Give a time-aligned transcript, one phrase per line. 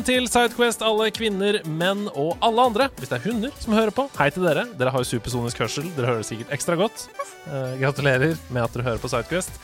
[0.00, 2.86] Velkommen til Sidequest, alle kvinner, menn og alle andre.
[2.96, 4.62] Hvis det er hunder som hører på, hei til dere.
[4.80, 5.90] Dere har jo supersonisk hørsel.
[5.92, 7.02] Dere hører sikkert ekstra godt.
[7.44, 9.58] Eh, gratulerer med at dere hører på Sidequest.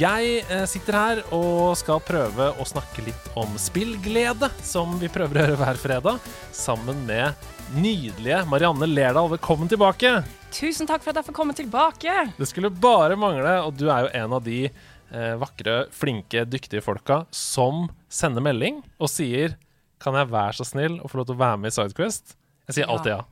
[0.00, 5.38] Jeg eh, sitter her og skal prøve å snakke litt om spillglede, som vi prøver
[5.38, 7.46] å gjøre hver fredag, sammen med
[7.78, 9.30] nydelige Marianne Lerdal.
[9.36, 10.16] Velkommen tilbake.
[10.58, 12.16] Tusen takk for at jeg får komme tilbake.
[12.34, 16.82] Det skulle bare mangle, og du er jo en av de eh, vakre, flinke, dyktige
[16.82, 19.54] folka som sender melding og sier
[20.02, 22.36] Kan jeg være så snill å få lov til å være med i Sidequest?
[22.68, 23.22] Jeg sier alltid ja.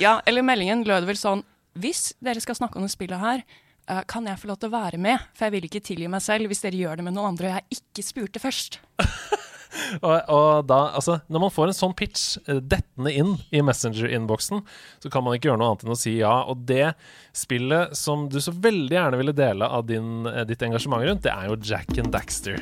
[0.00, 1.42] Ja, eller meldingen lød vel sånn
[1.78, 3.42] Hvis dere skal snakke om det spillet her,
[3.90, 5.20] eh, kan jeg få lov til å være med?
[5.36, 7.58] For jeg vil ikke tilgi meg selv hvis dere gjør det med noen andre og
[7.58, 8.80] jeg ikke spurte først.
[10.02, 14.62] Og, og da, altså, når man får en sånn pitch eh, dettende inn i Messenger-innboksen,
[15.04, 16.34] så kan man ikke gjøre noe annet enn å si ja.
[16.50, 16.92] Og det
[17.36, 21.34] spillet som du så veldig gjerne ville dele av din, eh, ditt engasjement rundt, det
[21.34, 22.60] er jo Jack and Daxter.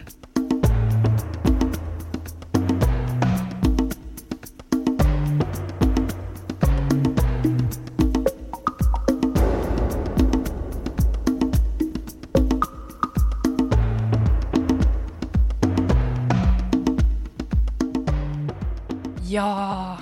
[19.30, 19.96] Ja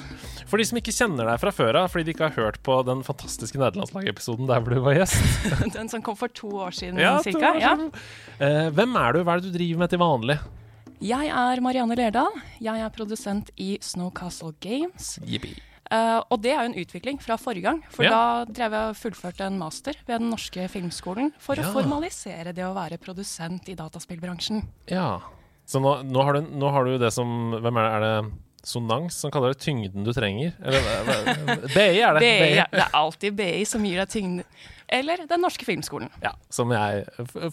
[0.50, 2.78] For de som ikke kjenner deg fra før av, fordi de ikke har hørt på
[2.86, 5.16] den fantastiske nederlandslagepisoden der hvor du var gjest
[5.76, 7.54] Den som kom for to år siden Ja, cirka.
[7.54, 7.74] år Ja.
[8.38, 9.22] Eh, Hvem er du?
[9.24, 10.38] Hva er det du driver med til vanlig?
[11.04, 12.32] Jeg er Marianne Lerdal.
[12.62, 15.18] Jeg er produsent i Snowcastle Games.
[15.26, 15.50] Jippi.
[15.92, 18.10] Eh, og det er jo en utvikling fra forrige gang, for Ja.
[18.14, 21.66] da drev jeg og fullførte en master ved Den norske filmskolen for Ja.
[21.66, 24.62] å formalisere det å være produsent i dataspillbransjen.
[24.88, 25.20] Ja.
[25.66, 27.92] Så nå, nå, har du, nå har du det som Hvem er det?
[27.92, 28.32] Er det
[28.64, 30.54] Sonans som kaller det tyngden du trenger?
[30.64, 32.22] Eller BI er det.
[32.24, 34.46] BI, ja, det er alltid BI som gir deg tyngde.
[34.88, 36.12] Eller Den norske filmskolen.
[36.22, 37.04] Ja, som jeg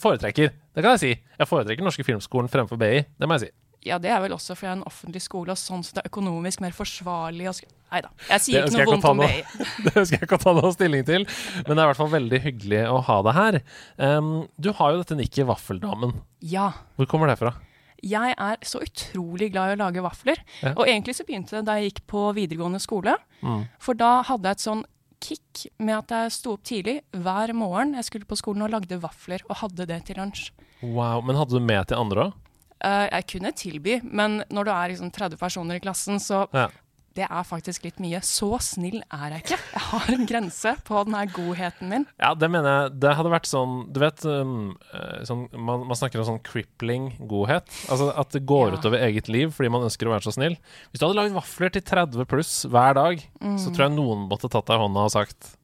[0.01, 0.51] foretrekker.
[0.51, 1.11] Det kan jeg si.
[1.39, 3.05] Jeg foretrekker Norske Filmskolen fremfor BI.
[3.17, 3.51] Det må jeg si.
[3.87, 6.03] Ja, det er vel også fordi det er en offentlig skole, og sånn så det
[6.03, 7.47] er økonomisk mer forsvarlig.
[7.91, 9.23] Nei da, jeg sier ikke noe jeg vondt om.
[9.23, 9.63] BI.
[9.87, 11.25] Det ønsker jeg ikke å ta noe stilling til,
[11.65, 13.57] men det er i hvert fall veldig hyggelig å ha deg her.
[13.97, 14.29] Um,
[14.61, 16.13] du har jo dette nikket Vaffeldamen.
[16.45, 16.69] Ja.
[16.99, 17.55] Hvor kommer det fra?
[18.01, 20.41] Jeg er så utrolig glad i å lage vafler.
[20.61, 20.73] Ja.
[20.73, 23.13] Og egentlig så begynte det da jeg gikk på videregående skole.
[23.45, 23.67] Mm.
[23.81, 24.83] For da hadde jeg et sånn
[25.21, 27.93] kick med at jeg sto opp tidlig hver morgen.
[27.99, 30.49] Jeg skulle på skolen og lagde vafler og hadde det til lunsj.
[30.81, 32.37] Wow, Men hadde du med til andre òg?
[32.81, 36.69] Uh, jeg kunne tilby, men når du er liksom 30 personer i klassen, så Ja.
[37.17, 38.21] Det er faktisk litt mye.
[38.23, 39.57] Så snill er jeg ikke.
[39.73, 42.05] Jeg har en grense på den her godheten min.
[42.21, 42.93] Ja, det mener jeg.
[43.03, 47.09] Det hadde vært sånn Du vet, um, eh, sånn, man, man snakker om sånn crippling
[47.27, 47.67] godhet.
[47.91, 48.77] Altså at det går Ja.
[48.79, 50.55] utover eget liv fordi man ønsker å være så snill.
[50.91, 53.57] Hvis du hadde lagd vafler til 30 pluss hver dag, Mm.
[53.59, 55.57] så tror jeg noen måtte tatt deg i hånda og sagt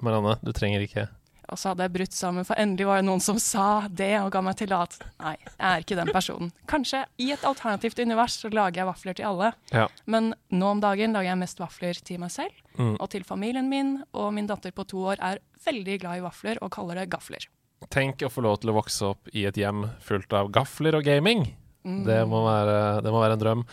[0.00, 1.08] Marianne, du trenger ikke
[1.52, 4.32] Og så hadde jeg brutt sammen, for endelig var det noen som sa det og
[4.34, 5.06] ga meg tillatelse.
[5.22, 6.52] Nei, jeg er ikke den personen.
[6.66, 9.52] Kanskje i et alternativt univers så lager jeg vafler til alle.
[9.70, 9.86] Ja.
[10.10, 12.96] Men nå om dagen lager jeg mest vafler til meg selv Mm.
[13.00, 14.02] og til familien min.
[14.12, 17.46] Og min datter på to år er veldig glad i vafler og kaller det gafler.
[17.88, 21.04] Tenk å få lov til å vokse opp i et hjem fullt av gafler og
[21.06, 21.46] gaming.
[21.86, 22.02] Mm.
[22.04, 23.64] Det, må være, det må være en drøm.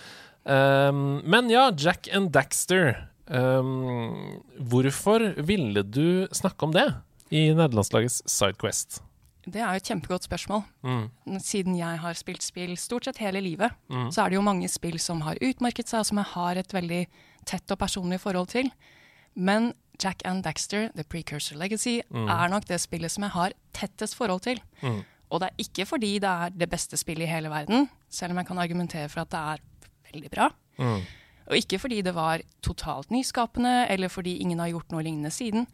[0.45, 3.09] Um, men ja, Jack and Daxter.
[3.27, 6.89] Um, hvorfor ville du snakke om det
[7.31, 9.01] i nederlandslagets Sidequest?
[9.43, 10.61] Det er jo et kjempegodt spørsmål.
[10.87, 11.39] Mm.
[11.43, 14.09] Siden jeg har spilt spill stort sett hele livet, Mm.
[14.11, 16.71] så er det jo mange spill som har utmerket seg, og som jeg har et
[16.73, 17.07] veldig
[17.45, 18.71] tett og personlig forhold til.
[19.35, 22.29] Men Jack and Daxter, The Precursor Legacy, Mm.
[22.29, 24.61] er nok det spillet som jeg har tettest forhold til.
[24.81, 25.03] Mm.
[25.31, 28.37] Og det er ikke fordi det er det beste spillet i hele verden, selv om
[28.37, 29.57] jeg kan argumentere for at det er
[30.13, 30.49] veldig bra.
[30.79, 31.01] Mm.
[31.47, 35.67] Og ikke fordi det var totalt nyskapende, eller fordi ingen har gjort noe lignende siden,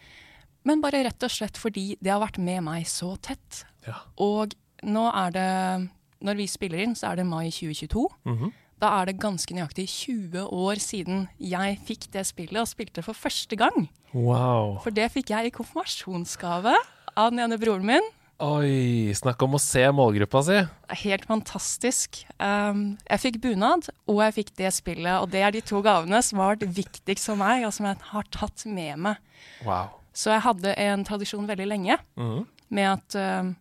[0.67, 3.63] men bare rett og slett fordi det har vært med meg så tett.
[3.88, 4.01] Ja.
[4.19, 5.89] Og nå er det
[6.19, 8.09] Når vi spiller inn, så er det mai 2022.
[8.27, 8.50] Mhm.
[8.79, 13.15] Da er det ganske nøyaktig 20 år siden jeg fikk det spillet og spilte for
[13.15, 13.89] første gang.
[14.13, 14.79] Wow.
[14.83, 16.75] For det fikk jeg i konfirmasjonsgave
[17.15, 18.07] av den ene broren min.
[18.39, 20.59] Oi, snakk om å se målgruppa si.
[21.01, 22.21] Helt fantastisk.
[22.39, 25.19] Um, jeg fikk bunad, og jeg fikk det spillet.
[25.19, 28.00] Og det er de to gavene som har vært viktigst for meg, og som jeg
[28.13, 29.19] har tatt med meg.
[29.67, 29.99] Wow.
[30.15, 32.39] Så jeg hadde en tradisjon veldig lenge mm.
[32.75, 33.51] med at uh,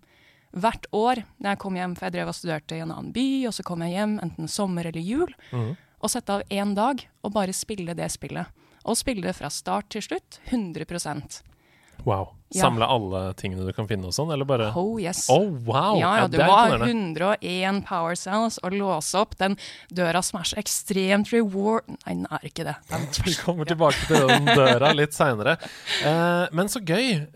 [0.56, 3.26] hvert år når jeg kom hjem, for jeg drev og studerte i en annen by,
[3.50, 5.74] og så kom jeg hjem enten sommer eller jul, mm.
[6.00, 8.48] og sette av én dag og bare spille det spillet.
[8.88, 10.86] Og spille det fra start til slutt, 100
[12.04, 12.34] Wow.
[12.48, 12.62] Ja.
[12.62, 15.26] Samle alle tingene du kan finne og sånn, eller bare Oh yes.
[15.28, 15.98] Oh, wow!
[16.00, 16.88] Ja, ja, du imponerende.
[16.88, 19.58] 101 power cells og låse opp den
[19.92, 21.84] døra som er så ekstremt reward...
[21.92, 22.78] Nei, den er ikke det.
[23.26, 25.58] Vi kommer tilbake til den døra litt seinere.
[26.00, 27.26] Uh, men så gøy.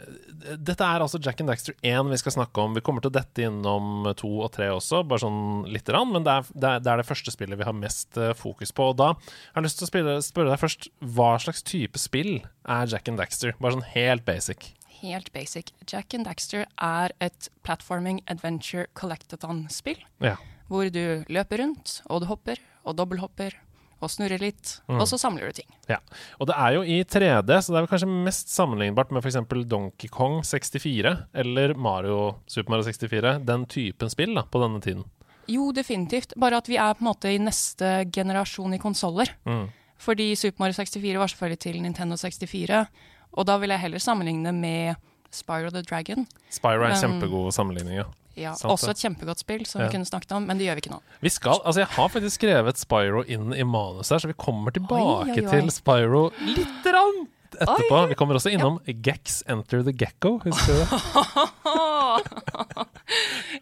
[0.42, 2.74] Dette er altså Jack and Daxter 1 vi skal snakke om.
[2.76, 5.40] Vi kommer til dette innom 2 og 3 også, bare sånn
[5.70, 6.10] lite grann.
[6.14, 8.74] Men det er, det, er, det er det første spillet vi har mest eh, fokus
[8.74, 8.90] på.
[8.92, 12.34] Og da har jeg lyst til å spille, spørre deg først hva slags type spill
[12.42, 13.56] er Jack and Daxter?
[13.62, 14.72] Bare sånn helt basic.
[15.02, 15.72] Helt basic.
[15.90, 19.98] Jack and Daxter er et platforming adventure collectathon-spill.
[20.22, 20.36] Ja.
[20.70, 23.56] Hvor du løper rundt, og du hopper, og dobbelthopper,
[24.02, 25.00] og snurrer litt, Mm.
[25.00, 25.68] og så samler du ting.
[25.88, 25.98] Ja,
[26.40, 29.38] og det er jo i 3D, så det er vel kanskje mest sammenlignbart med f.eks.
[29.68, 33.38] Donkey Kong 64 eller Mario, Super Mario 64.
[33.46, 35.04] Den typen spill da, på denne tiden.
[35.48, 36.34] Jo, definitivt.
[36.38, 39.28] Bare at vi er på en måte i neste generasjon i konsoller.
[39.46, 39.68] Mm.
[39.98, 42.86] Fordi Super Mario 64 var selvfølgelig til Nintendo 64,
[43.38, 44.96] og da vil jeg heller sammenligne med
[45.32, 46.26] Spyro the Dragon.
[46.50, 47.96] Spyro er en kjempegod sammenligning.
[48.02, 48.04] Ja.
[48.34, 49.88] Ja, Sant også et kjempegodt spill som Ja.
[49.88, 51.00] vi kunne snakket om, men det gjør vi ikke nå.
[51.20, 54.72] Vi skal, altså Jeg har faktisk skrevet Spyro inn i manus her, så vi kommer
[54.72, 55.50] tilbake Oi, oi, oi.
[55.50, 58.08] til Spyro lite grann etterpå.
[58.08, 61.00] Vi kommer også innom Gex Enter the Gecko, husker du det?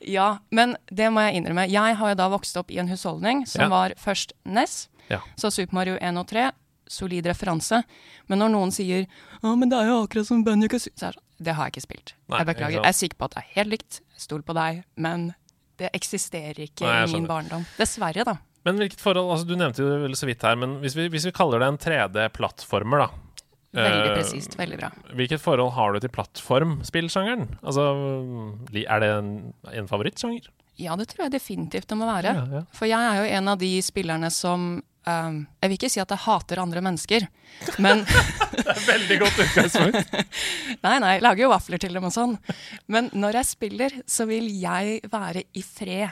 [0.17, 1.67] ja, men det må jeg innrømme.
[1.71, 3.69] Jeg har jo da vokst opp i en husholdning som Ja.
[3.69, 5.19] var først NES, Ja.
[5.37, 6.51] så Super Mario 1 og 3,
[6.87, 7.83] solid referanse.
[8.29, 9.07] Men når noen sier
[9.43, 11.69] ja, men det er jo akkurat som Banjo Kazooie, så er det sånn, det har
[11.69, 12.15] jeg ikke spilt.
[12.29, 12.77] Nei, jeg beklager.
[12.79, 15.31] Jeg er sikker på at det er helt likt, stoler på deg, men
[15.81, 17.65] det eksisterer ikke Nei, i min barndom.
[17.79, 18.37] Dessverre, da.
[18.69, 21.25] Men hvilket forhold, altså Du nevnte jo vel så vidt her, men hvis vi, hvis
[21.31, 23.09] vi kaller det en 3D-plattformer, da.
[23.71, 24.91] Veldig eh, presist, veldig bra.
[25.17, 27.47] Hvilket forhold har du til plattformspillsjangeren?
[27.63, 27.87] Altså,
[28.83, 29.31] er det en,
[29.71, 30.51] en favorittsjanger?
[30.81, 32.35] Ja, det tror jeg definitivt det må være.
[32.37, 32.63] Ja, ja.
[32.75, 34.73] For jeg er jo en av de spillerne som
[35.07, 37.27] um, Jeg vil ikke si at jeg hater andre mennesker,
[37.79, 38.05] men
[38.61, 40.15] Det er Veldig godt utgangspunkt.
[40.85, 42.37] Nei, nei, jeg lager jo vafler til dem og sånn.
[42.91, 46.11] Men når jeg spiller, så vil jeg være i fred.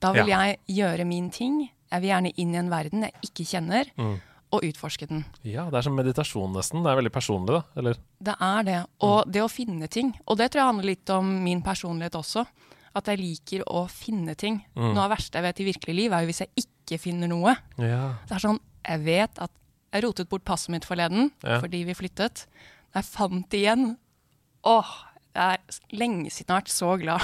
[0.00, 0.42] Da vil Ja.
[0.46, 1.62] jeg gjøre min ting.
[1.90, 4.20] Jeg vil gjerne inn i en verden jeg ikke kjenner, Mm.
[4.52, 5.24] og utforske den.
[5.44, 6.82] Ja, det er som meditasjon, nesten.
[6.82, 7.62] Det er veldig personlig, da.
[7.76, 7.94] Eller?
[8.22, 8.78] Det er det.
[9.00, 10.14] Og det å finne ting.
[10.26, 12.46] Og det tror jeg handler litt om min personlighet også.
[12.94, 14.64] At jeg liker å finne ting.
[14.76, 14.94] Mm.
[14.94, 17.28] Noe av det verste jeg vet i virkelig liv, er jo hvis jeg ikke finner
[17.30, 17.54] noe.
[17.78, 18.16] Ja.
[18.26, 18.58] Det er sånn,
[18.88, 19.50] jeg vet at
[19.92, 21.60] jeg rotet bort passet mitt forleden Ja.
[21.60, 22.46] fordi vi flyttet.
[22.94, 23.96] Jeg fant det igjen,
[24.66, 24.90] åh,
[25.34, 25.58] det er
[25.94, 27.20] lenge siden jeg har vært så glad.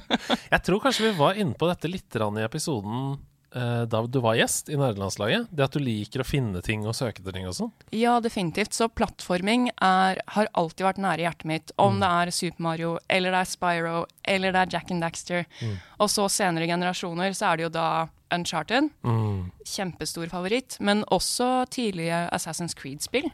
[0.50, 3.18] Jeg tror kanskje vi var inne på dette litt i episoden
[3.54, 5.46] da du var gjest i Nerdelandslaget.
[5.54, 7.70] Det at du liker å finne ting og søke etter ting og sånn.
[7.94, 8.74] Ja, definitivt.
[8.74, 11.74] Så plattforming er, har alltid vært nære hjertet mitt.
[11.78, 13.94] Om det er Super Mario, eller det er Spyro,
[14.34, 15.46] eller det er Jack and Daxter.
[16.02, 17.88] Og så senere generasjoner så er det jo da
[18.34, 18.90] Uncharted.
[19.06, 19.50] Mm.
[19.68, 20.76] Kjempestor favoritt.
[20.80, 23.30] Men også tidlige Assassin's Creed-spill.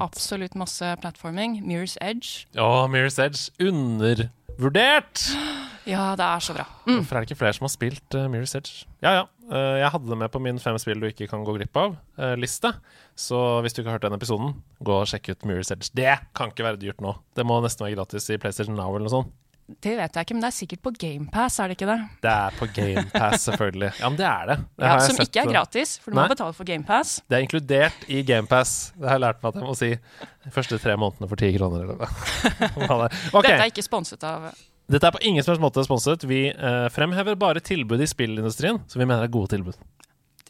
[0.00, 1.60] Absolutt masse plattforming.
[1.64, 2.46] Mirror's Edge.
[2.54, 3.50] Ja, Mirror's Edge.
[3.60, 5.28] Undervurdert!
[5.90, 6.64] Ja, det er så bra.
[6.86, 8.86] Hvorfor er det ikke flere som har spilt uh, Mirror's Edge?
[9.02, 11.56] Ja ja, uh, jeg hadde det med på min fem spill du ikke kan gå
[11.58, 12.72] glipp av-liste.
[13.18, 15.90] så hvis du ikke har hørt den episoden, gå og sjekk ut Mirror's Edge.
[15.98, 17.16] Det kan ikke være dyrt nå.
[17.36, 19.36] Det må nesten være gratis i PlayStation Now eller noe sånt.
[19.70, 21.98] Det vet jeg ikke, men det er sikkert på GamePass, er det ikke det?
[22.24, 23.90] Det er på GamePass, selvfølgelig.
[24.00, 24.56] Ja, men det er det.
[24.80, 26.24] det Ja, som ikke er gratis, for du Nei.
[26.24, 27.12] må betale for GamePass.
[27.30, 28.72] Det er inkludert i GamePass.
[28.96, 29.90] Det har jeg lært meg at jeg må si.
[30.46, 31.86] De første tre månedene for ti kroner.
[31.86, 32.02] Eller
[32.82, 33.14] det er.
[33.36, 34.50] Dette er ikke sponset av
[34.90, 36.24] Dette er på ingen som helst måte sponset.
[36.26, 39.78] Vi eh, fremhever bare tilbud i spillindustrien som vi mener er gode tilbud.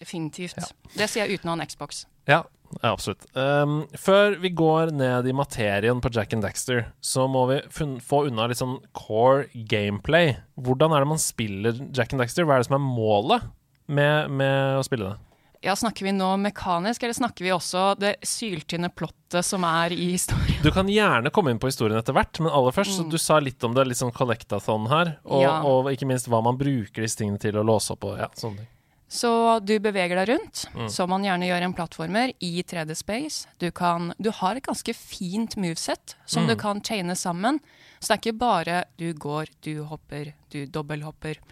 [0.01, 0.57] Definitivt.
[0.97, 2.07] Det sier jeg uten å ha en Xbox.
[2.31, 2.41] Ja,
[2.79, 3.27] ja absolutt.
[3.37, 8.23] Um, før vi går ned i materien på Jack and Daxter, så må vi få
[8.31, 10.39] unna litt sånn core gameplay.
[10.57, 12.49] Hvordan er det man spiller Jack and Daxter?
[12.49, 13.45] Hva er det som er målet
[13.93, 15.30] med, med å spille det?
[15.63, 20.07] Ja, Snakker vi nå mekanisk, eller snakker vi også det syltynne plottet som er i
[20.15, 20.57] historien?
[20.65, 23.37] Du kan gjerne komme inn på historien etter hvert, men aller først, så du sa
[23.45, 25.59] litt om det, litt sånn collectathon her, og, Ja.
[25.69, 28.63] og ikke minst hva man bruker disse tingene til å låse opp og ja, sånne
[28.65, 28.71] ting.
[29.11, 33.49] Så du beveger deg rundt, som man gjerne gjør i en plattformer, i 3D Space.
[33.59, 37.59] Du, kan, du har et ganske fint moveset som du kan chaine sammen.
[37.99, 41.43] Så det er ikke bare du går, du hopper, du dobbelthopper.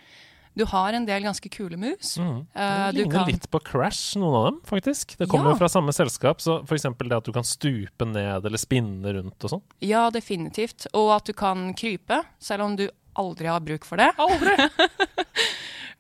[0.59, 2.17] Du har en del ganske kule mus.
[2.19, 2.41] Mm.
[2.51, 5.17] Uh, Det du ligner kan- litt på Crash, noen av dem, faktisk.
[5.17, 5.57] Det kommer Ja.
[5.61, 9.51] fra samme selskap, så eksempel det at du kan stupe ned eller spinne rundt og
[9.55, 9.63] sånn.
[9.81, 10.89] Ja, definitivt.
[10.95, 14.11] Og at du kan krype, selv om du aldri har bruk for det.
[14.19, 14.57] Aldri!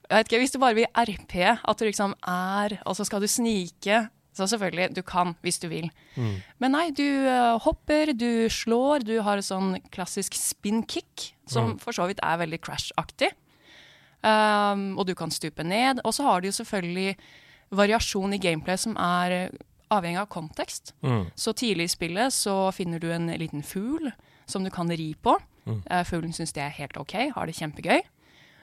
[0.08, 1.34] Jeg vet ikke, Hvis du bare vil RP,
[1.68, 5.66] at du liksom er, og så skal du snike, Så selvfølgelig, du kan hvis du
[5.68, 5.88] vil.
[6.60, 11.90] Men nei, du uh, hopper, du slår, du har sånn klassisk spin kick, som for
[11.92, 13.32] så vidt er veldig Crash-aktig.
[14.18, 16.02] Um, og du kan stupe ned.
[16.04, 17.16] Og så har du jo selvfølgelig
[17.70, 19.58] variasjon i gameplay som er eh,
[19.92, 20.94] avhengig av kontekst.
[21.04, 21.28] Mm.
[21.36, 24.10] Så tidlig i spillet så finner du en liten fugl
[24.48, 25.36] som du kan ri på.
[25.68, 28.00] Eh, fuglen syns det er helt OK, har det kjempegøy.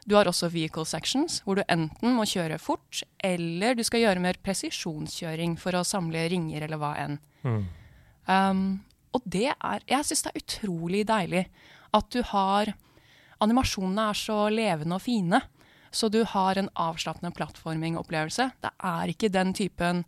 [0.06, 4.22] Du har også vehicle sections, hvor du enten må kjøre fort, eller du skal gjøre
[4.22, 7.18] mer presisjonskjøring for å samle ringer eller hva enn.
[8.26, 8.66] Um,
[9.14, 11.44] og det er Jeg syns det er utrolig deilig
[11.94, 12.72] at du har
[13.44, 15.42] Animasjonene er så levende og fine.
[15.96, 18.50] Så du har en avslappende plattforming-opplevelse.
[18.64, 20.04] Det er ikke den typen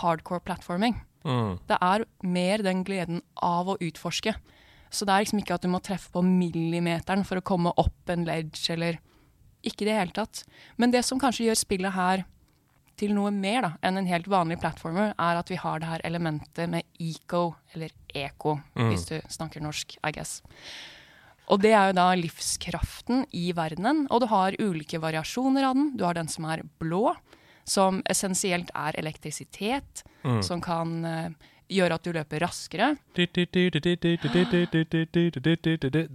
[0.00, 0.98] hardcore plattforming.
[1.24, 1.56] Mm.
[1.68, 4.34] Det er mer den gleden av å utforske.
[4.94, 8.12] Så det er liksom ikke at du må treffe på millimeteren for å komme opp
[8.12, 9.00] en ledge, eller
[9.64, 10.42] Ikke i det hele tatt.
[10.76, 12.26] Men det som kanskje gjør spillet her
[13.00, 16.04] til noe mer da, enn en helt vanlig platformer, er at vi har det her
[16.04, 20.42] elementet med eco, eller eco, hvis du snakker norsk, I guess.
[21.52, 25.90] Og det er jo da livskraften i verdenen, og du har ulike variasjoner av den.
[25.98, 27.12] Du har den som er blå,
[27.68, 30.04] som essensielt er elektrisitet,
[30.44, 32.90] som kan uh, gjøre at du løper raskere.
[33.16, 33.26] Det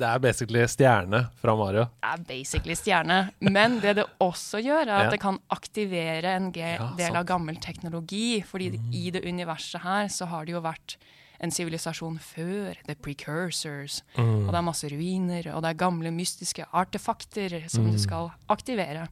[0.10, 1.86] er basically stjerne fra Mario.
[1.90, 3.20] Det er basically stjerne.
[3.40, 8.42] Men det det også gjør, er at det kan aktivere en del av gammel teknologi.
[8.46, 10.98] Fordi i det universet her så har det jo vært
[11.40, 14.02] en sivilisasjon før, the precursors.
[14.18, 19.08] Og det er masse ruiner, og det er gamle mystiske artefakter som du skal aktivere.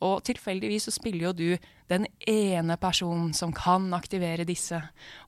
[0.00, 4.78] Og tilfeldigvis så spiller jo du den ene personen som kan aktivere disse.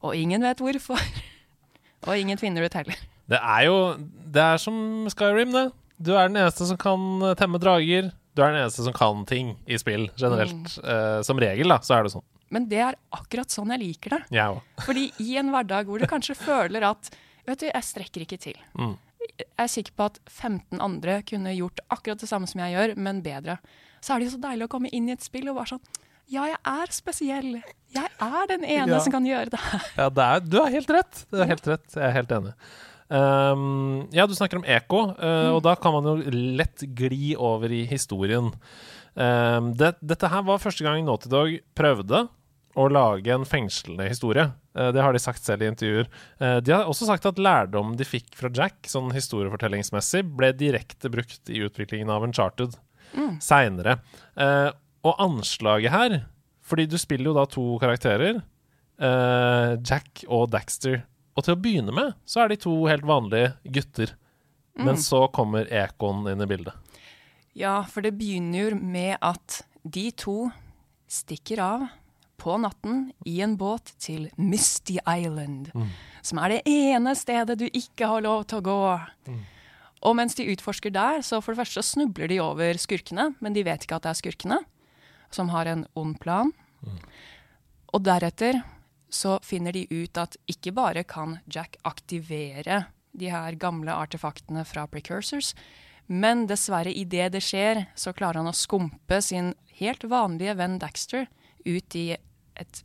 [0.01, 0.97] Og ingen vet hvorfor.
[2.07, 2.97] Og ingen finner ut heller.
[3.29, 3.77] Det er jo
[4.33, 5.71] Det er som Skyrim, det.
[6.03, 8.09] Du er den eneste som kan temme drager.
[8.35, 10.73] Du er den eneste som kan ting i spill generelt.
[10.83, 12.25] Eh, som regel, da, så er det sånn.
[12.53, 14.21] Men det er akkurat sånn jeg liker det.
[14.37, 14.47] Ja.
[14.85, 18.55] Fordi i en hverdag hvor du kanskje føler at Vet du, jeg strekker ikke til.
[18.79, 18.93] Mm.
[19.35, 22.93] Jeg er sikker på at 15 andre kunne gjort akkurat det samme som jeg gjør,
[23.03, 23.57] men bedre.
[23.99, 25.83] Så er det jo så deilig å komme inn i et spill og være sånn
[26.31, 27.49] Ja, jeg er spesiell.
[27.91, 29.01] Jeg er den ene Ja.
[29.03, 29.83] som kan gjøre det her.
[29.99, 31.25] Ja, det er, du har helt rett.
[31.27, 31.87] Du har helt rett.
[31.97, 32.53] Jeg er helt enig.
[33.13, 37.75] Um, ja, du snakker om eko, uh, og da kan man jo lett gli over
[37.75, 38.53] i historien.
[39.13, 42.23] Um, det, dette her var første gang Naughty Dog prøvde
[42.79, 44.47] å lage en fengslende historie.
[44.77, 46.09] Uh, det har de sagt selv i intervjuer.
[46.41, 51.11] Uh, de har også sagt at lærdom de fikk fra Jack, sånn historiefortellingsmessig, ble direkte
[51.13, 52.77] brukt i utviklingen av Uncharted
[53.13, 53.37] mm.
[53.43, 53.99] seinere.
[54.37, 54.71] Uh,
[55.03, 56.19] og anslaget her,
[56.63, 58.41] fordi du spiller jo da to karakterer,
[59.03, 61.01] Jack og Daxter.
[61.35, 64.13] Og til å begynne med så er de to helt vanlige gutter.
[64.79, 66.77] Men så kommer Ekon inn i bildet.
[67.57, 70.37] Ja, for det begynner jo med at de to
[71.11, 71.83] stikker av
[72.43, 75.71] på natten i en båt til Misty Island,
[76.21, 78.79] som er det ene stedet du ikke har lov til å gå.
[80.03, 83.63] Og mens de utforsker der, så for det første snubler de over skurkene, men de
[83.63, 84.59] vet ikke at det er skurkene,
[85.31, 86.51] som har en ond plan.
[87.93, 88.59] Og deretter
[89.13, 94.87] så finner de ut at ikke bare kan Jack aktivere de her gamle artefaktene fra
[94.89, 95.53] precursors,
[96.11, 101.29] men dessverre, idet det skjer, så klarer han å skumpe sin helt vanlige venn Daxter
[101.63, 102.07] ut i
[102.59, 102.83] et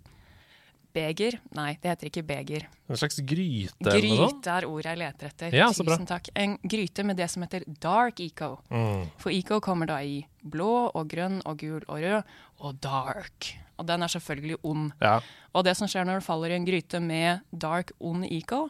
[0.98, 2.66] beger Nei, det heter ikke beger.
[2.88, 3.76] En slags gryte?
[3.84, 5.56] Gryte er ordet jeg leter etter.
[5.56, 5.68] Ja.
[5.74, 6.30] Tusen takk.
[6.38, 8.56] En gryte med det som heter dark eco.
[8.72, 9.06] Mm.
[9.20, 13.52] For eco kommer da i blå og grønn og gul og rød, og dark.
[13.78, 14.90] Og den er selvfølgelig ond.
[15.04, 15.18] Ja.
[15.54, 18.66] Og det som skjer når du faller i en gryte med dark, ond eco,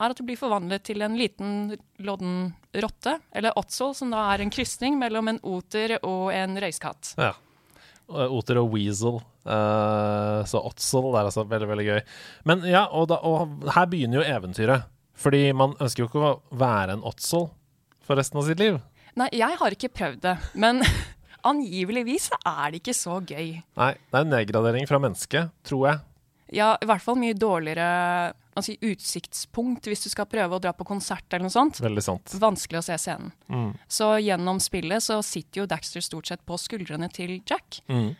[0.00, 4.46] er at du blir forvandlet til en liten lodden rotte, eller otsel, som da er
[4.46, 7.14] en krysning mellom en oter og en røyskatt.
[7.20, 7.34] ja.
[8.10, 9.20] Og Oter og Weasel.
[9.46, 12.00] Uh, så Otzel det er altså veldig, veldig gøy.
[12.50, 14.90] Men ja, og, da, og her begynner jo eventyret.
[15.20, 17.50] Fordi man ønsker jo ikke å være en Otzel
[18.04, 18.80] for resten av sitt liv.
[19.18, 20.82] Nei, jeg har ikke prøvd det, men
[21.50, 23.58] angiveligvis er det ikke så gøy.
[23.80, 26.02] Nei, det er en nedgradering fra mennesket, tror jeg.
[26.52, 27.88] Ja, i hvert fall mye dårligere
[28.58, 31.80] altså, utsiktspunkt hvis du skal prøve å dra på konsert eller noe sånt.
[31.82, 32.34] Veldig sant.
[32.42, 33.30] Vanskelig å se scenen.
[33.52, 33.70] Mm.
[33.88, 37.82] Så gjennom spillet så sitter jo Daxter stort sett på skuldrene til Jack.
[37.90, 38.12] Mm.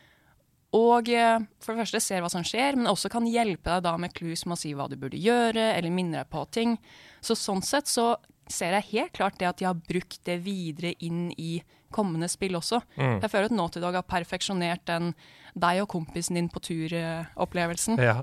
[0.78, 3.96] Og eh, for det første ser hva som skjer, men også kan hjelpe deg da
[3.98, 6.76] med clues med å si hva du burde gjøre, eller minne deg på ting.
[7.24, 8.12] Så sånn sett så
[8.50, 11.58] ser jeg helt klart det at de har brukt det videre inn i
[11.92, 12.80] kommende spill også.
[12.96, 15.12] Jeg føler at Naughty Dog har perfeksjonert den
[15.58, 17.98] deg og kompisen din på tur-opplevelsen.
[17.98, 18.20] Ja.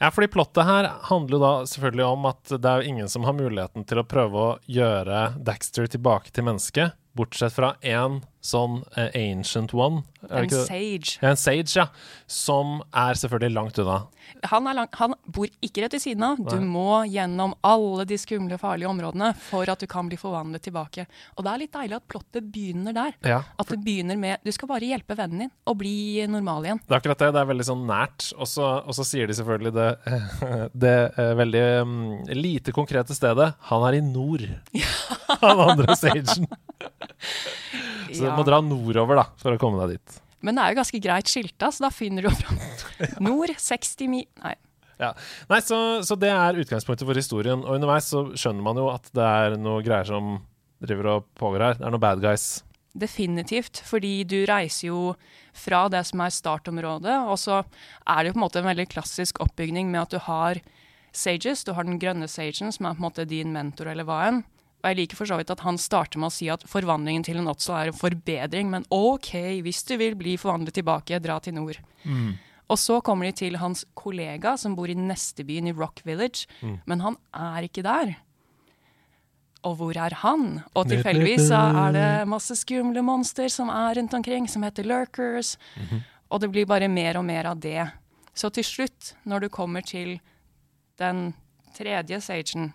[0.00, 3.36] ja, fordi plottet her handler jo da selvfølgelig om at det er ingen som har
[3.36, 9.08] muligheten til å prøve å gjøre Daxter tilbake til mennesket, bortsett fra én sånn uh,
[9.16, 10.02] ancient one.
[10.28, 11.18] En sage.
[11.20, 11.88] Ja, en sage, ja.
[12.30, 14.04] Som er selvfølgelig langt unna.
[14.48, 16.40] Han, lang, han bor ikke rett ved siden av.
[16.40, 16.68] Du Nei.
[16.68, 21.06] må gjennom alle de skumle, farlige områdene for at du kan bli forvandlet tilbake.
[21.36, 23.16] Og det er litt deilig at plottet begynner der.
[23.24, 23.40] Ja.
[23.60, 26.82] At det begynner med Du skal bare hjelpe vennen din å bli normal igjen.
[26.84, 27.32] Det er akkurat det.
[27.36, 28.30] Det er veldig sånn nært.
[28.36, 29.88] Og så, sier de selvfølgelig det,
[30.86, 31.96] det eh, veldig um,
[32.36, 33.52] lite konkrete stedet.
[33.70, 34.46] Han er i nord.
[35.44, 36.48] Han andre sagen.
[38.14, 40.20] Så du må dra nordover da, for å komme deg dit.
[40.44, 42.60] Men det er jo ganske greit skilta, så da finner du jo fram.
[43.26, 44.54] Nord 60 mil Nei.
[45.00, 45.10] Ja.
[45.50, 47.64] Nei, så, så det er utgangspunktet for historien.
[47.64, 50.36] Og underveis så skjønner man jo at det er noe greier som
[50.84, 51.80] driver og pågår her.
[51.80, 52.62] Det er noen bad guys.
[52.94, 55.00] Definitivt, fordi du reiser jo
[55.56, 57.62] fra det som er startområdet, og så
[58.06, 60.60] er det jo på en måte en veldig klassisk oppbygning med at du har
[61.14, 64.20] sages, du har den grønne sagen, som er på en måte din mentor eller hva
[64.28, 64.44] enn.
[64.84, 67.38] Og jeg liker for så vidt at han starter med å si at forvandlingen til
[67.40, 69.30] en Otso er en forbedring, men OK,
[69.64, 71.78] hvis du vil bli forvandlet tilbake, dra til nord.
[72.68, 76.44] Og så kommer de til hans kollega som bor i neste byen, i Rock Village,
[76.84, 78.14] men han er ikke der.
[79.64, 80.60] Og hvor er han?
[80.76, 85.56] Og tilfeldigvis er det masse skumle monster som er rundt omkring, som heter lurkers.
[86.28, 87.88] Og det blir bare mer og mer av det.
[88.36, 90.18] Så til slutt, når du kommer til
[91.00, 91.32] den
[91.72, 92.74] tredje sagen,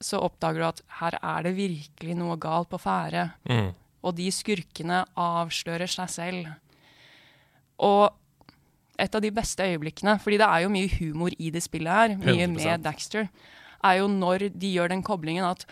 [0.00, 3.28] så oppdager du at her er det virkelig noe galt på ferde.
[3.48, 3.70] Mm.
[4.00, 6.50] Og de skurkene avslører seg selv.
[7.84, 8.08] Og
[9.00, 12.16] et av de beste øyeblikkene, fordi det er jo mye humor i det spillet her,
[12.20, 12.56] mye 100%.
[12.56, 13.28] med Daxter,
[13.84, 15.64] er jo når de gjør den koblingen at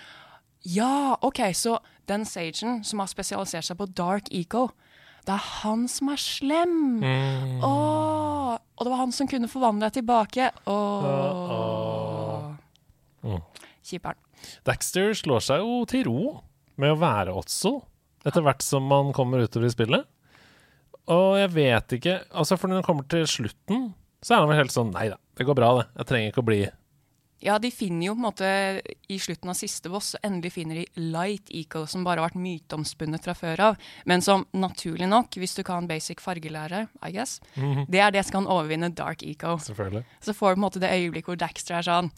[0.65, 4.69] ja, OK, så den sagen som har spesialisert seg på dark eco,
[5.29, 6.77] det er han som er slem.
[7.05, 7.61] Mm.
[7.65, 10.49] Åh, og det var han som kunne forvandle deg tilbake.
[10.73, 12.49] Åh.
[13.29, 13.43] Mm.
[13.89, 14.21] Kjiperen.
[14.69, 16.23] Daxter slår seg jo til ro
[16.79, 17.81] med å være Otso
[18.27, 20.07] etter hvert som man kommer utover i spillet.
[21.09, 24.61] Og jeg vet ikke Altså, for når det kommer til slutten, så er han vel
[24.61, 25.87] helt sånn Nei da, det går bra, det.
[26.03, 26.59] Jeg trenger ikke å bli
[27.47, 28.49] Ja, de finner jo på en måte
[29.09, 32.41] i slutten av siste boss, så endelig finner de Light Eco, som bare har vært
[32.43, 33.77] myteomspunnet fra før av,
[34.11, 37.37] men som naturlig nok, hvis du kan basic fargelære, I guess,
[37.87, 39.55] det er det som kan overvinne Dark Eco.
[39.63, 40.03] Selvfølgelig.
[40.27, 42.11] Så får du på en måte det øyeblikket hvor Daxter er sånn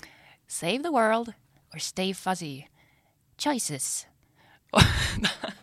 [0.49, 1.35] Save the world
[1.75, 2.67] or stay fuzzy.
[3.39, 4.07] Choices.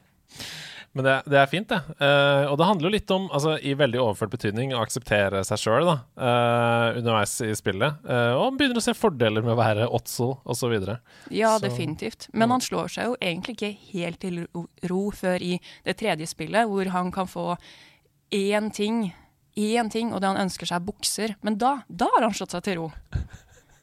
[0.97, 1.77] Men det, det er fint, det.
[2.01, 5.59] Uh, og det handler jo litt om, altså i veldig overført betydning, å akseptere seg
[5.61, 7.99] sjøl uh, underveis i spillet.
[8.07, 10.73] Uh, og man begynner å se fordeler med å være Otso osv.
[11.29, 12.29] Ja, Så- definitivt.
[12.33, 16.31] Men han slår seg jo egentlig ikke helt til ro, ro før i det tredje
[16.33, 17.51] spillet, hvor han kan få
[18.33, 19.11] én ting,
[19.53, 21.35] én ting, og det han ønsker seg, er bukser.
[21.45, 22.89] Men da, da har han slått seg til ro.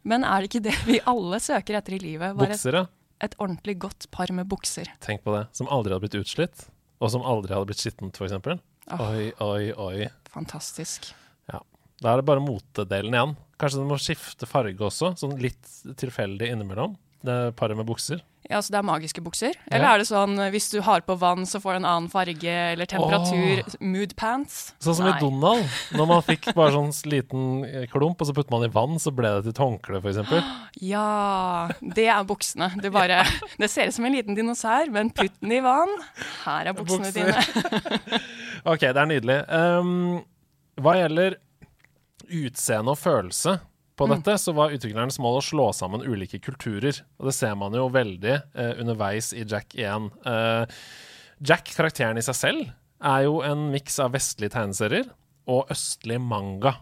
[0.05, 2.37] Men er det ikke det vi alle søker etter i livet?
[2.37, 2.85] Bare et, Bukser, ja.
[3.25, 4.91] et ordentlig godt par med bukser.
[5.05, 5.47] Tenk på det.
[5.57, 6.67] Som aldri hadde blitt utslitt,
[7.01, 8.37] og som aldri hadde blitt skittent, f.eks.
[8.93, 10.09] Oh, Oi, oi, oi.
[10.35, 11.09] Fantastisk.
[11.49, 11.63] Ja.
[12.05, 13.33] Da er det bare motedelen igjen.
[13.61, 15.63] Kanskje du må skifte farge også, sånn litt
[16.01, 16.99] tilfeldig innimellom.
[17.25, 18.21] Det paret med bukser.
[18.51, 19.55] Ja, Så det er magiske bukser?
[19.71, 19.95] Eller Ja.
[19.95, 22.45] er det sånn eh, hvis du har på vann, så får du en annen farge
[22.73, 23.63] eller temperatur?
[23.81, 24.75] Mood pants?
[24.85, 25.15] Sånn som Nei.
[25.17, 25.65] i Donald,
[25.97, 29.15] når man fikk bare sånn liten eh, klump, og så putter man i vann, så
[29.17, 30.45] ble det til et håndkle, f.eks.
[30.85, 32.69] Ja, det er buksene.
[32.83, 33.23] Det, bare,
[33.59, 35.95] det ser ut som en liten dinosaur, men putt den i vann.
[36.45, 37.33] Her er buksene Bukser.
[37.33, 38.21] dine.
[38.75, 39.39] OK, det er nydelig.
[39.49, 40.21] Um,
[40.85, 41.37] hva gjelder
[42.29, 43.59] utseende og følelse
[43.99, 47.03] på dette, så var utviklerens mål å slå sammen ulike kulturer.
[47.21, 50.09] Og det ser man jo veldig eh, underveis i Jack 1.
[50.27, 50.81] Eh,
[51.45, 52.73] Jack, karakteren i seg selv,
[53.05, 55.11] er jo en miks av vestlige tegneserier
[55.51, 56.77] og østlig manga.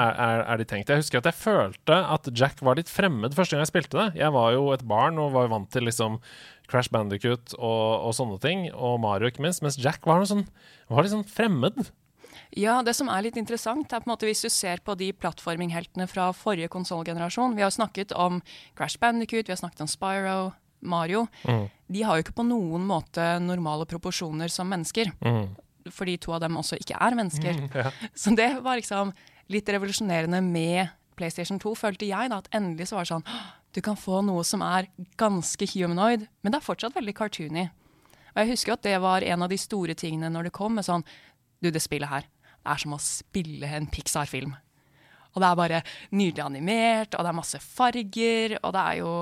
[0.00, 0.88] Er, er, er de tenkt.
[0.88, 4.06] Jeg husker at jeg følte at Jack var litt fremmed første gang jeg spilte det.
[4.22, 6.16] Jeg var jo et barn og var vant til liksom
[6.72, 10.46] Crash Bandicut og, og sånne ting, og Mario ikke minst, mens Jack var, noe sånn,
[10.88, 11.90] var litt sånn fremmed.
[12.56, 15.10] Ja, det som er litt interessant, er på en måte hvis du ser på de
[15.12, 17.56] plattformingheltene fra forrige konsollgenerasjon.
[17.58, 18.40] Vi har snakket om
[18.78, 21.26] Crash Bandicoot, vi har snakket om Spyro, Mario.
[21.88, 25.10] De har jo ikke på noen måte normale proporsjoner som mennesker.
[25.92, 27.60] Fordi to av dem også ikke er mennesker.
[27.74, 27.90] Ja.
[28.14, 29.12] Så det var liksom
[29.52, 32.30] litt revolusjonerende med PlayStation 2, følte jeg.
[32.30, 33.24] da, At endelig så var det sånn
[33.74, 34.88] Du kan få noe som er
[35.20, 37.66] ganske humanoid, men det er fortsatt veldig cartoony.
[38.34, 40.86] Og jeg husker at det var en av de store tingene når det kom med
[40.86, 41.04] sånn
[41.58, 42.28] Du, det spillet her,
[42.68, 44.54] er som å spille en Pixar-film.
[45.34, 45.82] Og det er bare
[46.16, 49.12] nydelig animert, og det er masse farger, og det er jo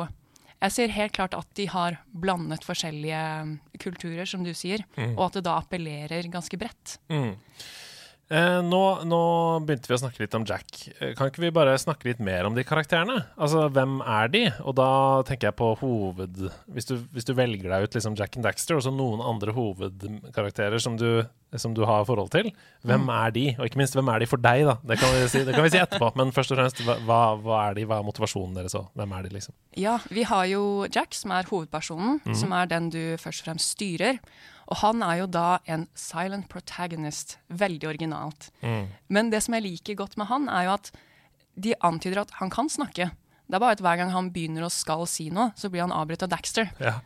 [0.56, 5.34] Jeg ser helt klart at de har blandet forskjellige kulturer, som du sier, og at
[5.36, 6.94] det da appellerer ganske bredt.
[7.12, 7.34] Mm.
[8.26, 9.18] Eh, nå, nå
[9.62, 10.80] begynte vi å snakke litt om Jack.
[10.98, 13.20] Eh, kan ikke vi bare snakke litt mer om de karakterene?
[13.38, 14.40] Altså, hvem er de?
[14.66, 14.88] Og da
[15.28, 16.40] tenker jeg på hoved...
[16.74, 19.54] Hvis du, hvis du velger deg ut liksom Jack and Daxter, og så noen andre
[19.54, 21.22] hovedkarakterer som du,
[21.54, 22.50] som du har forhold til,
[22.82, 23.44] hvem er de?
[23.60, 24.74] Og ikke minst, hvem er de for deg, da?
[24.90, 26.10] Det kan vi si, det kan vi si etterpå.
[26.18, 27.86] Men først og fremst, hva, hva er de?
[27.86, 29.54] Hva er motivasjonen deres, og hvem er de, liksom?
[29.78, 33.78] Ja, vi har jo Jack, som er hovedpersonen, som er den du først og fremst
[33.78, 34.18] styrer.
[34.66, 37.36] Og han er jo da en silent protagonist.
[37.48, 38.48] Veldig originalt.
[39.08, 40.90] Men det som jeg liker godt med han, er jo at
[41.56, 43.10] de antyder at han kan snakke.
[43.46, 45.94] Det er bare at hver gang han begynner å skal si noe, så blir han
[45.94, 46.72] avbrutt av Daxter.
[46.82, 46.98] Ja.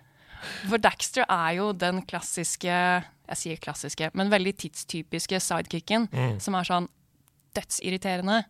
[0.65, 6.09] For Daxter er jo den klassiske Jeg sier klassiske, men veldig tidstypiske sidekicken
[6.43, 6.89] som er sånn
[7.55, 8.41] dødsirriterende,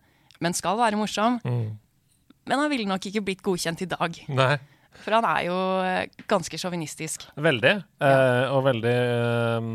[0.41, 1.37] men skal være morsom.
[1.43, 4.55] Men han ville nok ikke blitt godkjent i dag, Nei.
[4.99, 7.23] For han er jo eh, ganske sjåvinistisk.
[7.41, 7.73] Veldig.
[8.03, 9.69] Eh, og veldig eh,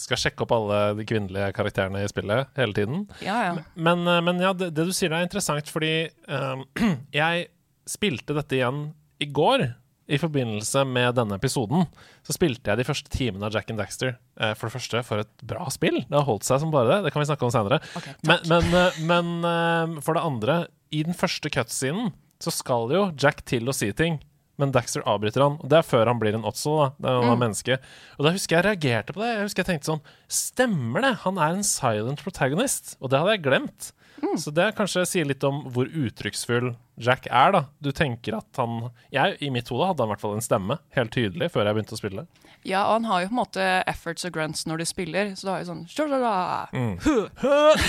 [0.00, 3.06] Skal sjekke opp alle de kvinnelige karakterene i spillet hele tiden.
[3.24, 3.54] Ja, ja.
[3.74, 6.66] Men, eh, men ja, det, det du sier er interessant, fordi eh,
[7.20, 7.48] jeg
[7.88, 8.86] spilte dette igjen
[9.22, 9.68] i går.
[10.04, 11.86] I forbindelse med denne episoden
[12.26, 14.18] så spilte jeg de første timene av Jack and Daxter.
[14.36, 16.02] Eh, for det første, for et bra spill.
[16.02, 16.98] Det har holdt seg som bare det.
[17.06, 17.80] Det kan vi snakke om senere.
[17.96, 20.58] Okay, men men, men for det andre,
[20.92, 22.12] i den første cutscenen
[22.44, 24.20] så skal jo Jack til å si ting.
[24.60, 25.56] Men Daxter avbryter han.
[25.58, 26.76] Og Det er før han blir en Otzel.
[26.78, 27.78] da Det er er menneske
[28.20, 29.32] Og da husker jeg reagerte på det.
[29.32, 31.10] Jeg husker jeg tenkte sånn Stemmer det?
[31.24, 32.94] Han er en silent protagonist.
[33.02, 33.88] Og det hadde jeg glemt.
[34.38, 36.70] Så det kanskje sier litt om hvor uttrykksfull
[37.02, 37.50] Jack er.
[37.56, 40.46] da Du tenker at han Jeg, I mitt hode hadde han i hvert fall en
[40.46, 42.26] stemme, helt tydelig, før jeg begynte å spille.
[42.64, 45.44] ja, og han har jo på en måte efforts og grunts når du spiller, så
[45.44, 46.70] du har jo sånn «Shadada».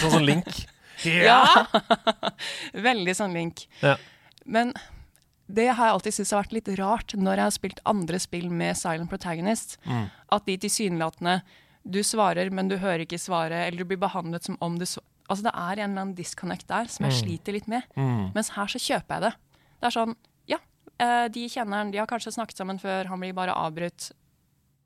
[0.01, 0.65] Sånn som Link.
[1.05, 1.67] Ja!
[2.87, 3.65] Veldig sånn link.
[3.83, 3.97] Ja.
[4.45, 4.73] Men
[5.45, 8.47] det har jeg alltid syntes har vært litt rart når jeg har spilt andre spill
[8.49, 9.77] med silent protagonist.
[9.85, 11.41] At de tilsynelatende
[11.85, 15.11] Du svarer, men du hører ikke svaret, eller du blir behandlet som om du svarer
[15.25, 17.85] Altså Det er en eller annen disconnect der som jeg sliter litt med.
[18.35, 19.31] Mens her så kjøper jeg det.
[19.79, 20.17] Det er sånn
[20.51, 20.59] Ja,
[21.01, 24.11] eh, de kjenner han, de har kanskje snakket sammen før, han blir bare avbrutt.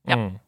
[0.07, 0.15] Ja.
[0.15, 0.39] Mm.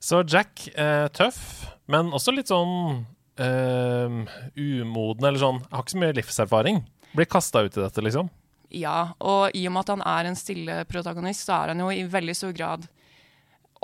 [0.00, 3.04] Så Jack, eh, tøff, men også litt sånn
[3.36, 4.24] Uh,
[4.56, 6.78] umoden, eller sånn Har ikke så mye livserfaring.
[7.16, 8.28] Blir kasta ut i dette, liksom.
[8.76, 11.90] Ja, og i og med at han er en stille protagonist, så er han jo
[11.94, 12.88] i veldig stor grad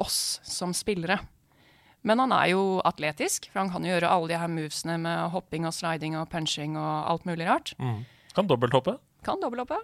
[0.01, 1.21] oss som spillere.
[2.03, 5.31] Men han er jo atletisk, for han kan jo gjøre alle de her movesene med
[5.35, 7.75] hopping og sliding og punching og alt mulig rart.
[8.35, 8.97] Kan dobbelthoppe.
[9.23, 9.79] Kan dobbelthoppe.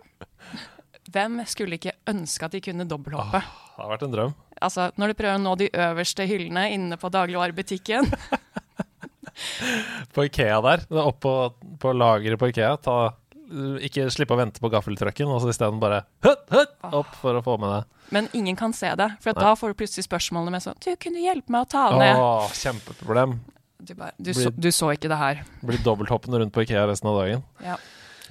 [1.14, 3.38] Hvem skulle ikke ønske at de kunne dobbelthoppe?
[3.38, 4.34] Det har vært en drøm.
[4.58, 8.08] Altså, når du prøver å nå de øverste hyllene inne på dagligvarebutikken
[10.14, 10.82] På Ikea der.
[10.90, 11.32] Er Opp på,
[11.78, 12.74] på lageret på Ikea.
[12.82, 12.96] Ta,
[13.84, 17.44] ikke slippe å vente på gaffeltrucken, og så isteden bare høtt, høtt, opp for å
[17.44, 18.02] få med det.
[18.14, 21.20] Men ingen kan se det, for da får du plutselig spørsmålene med sånn Du, kunne
[21.20, 22.20] du hjelpe meg å ta ned?
[22.20, 23.38] Åh, kjempeproblem.
[23.78, 25.42] Du, bare, du, så, du så ikke det her.
[25.62, 27.44] Blir dobbelthoppende rundt på Ikea resten av dagen.
[27.64, 27.76] Ja.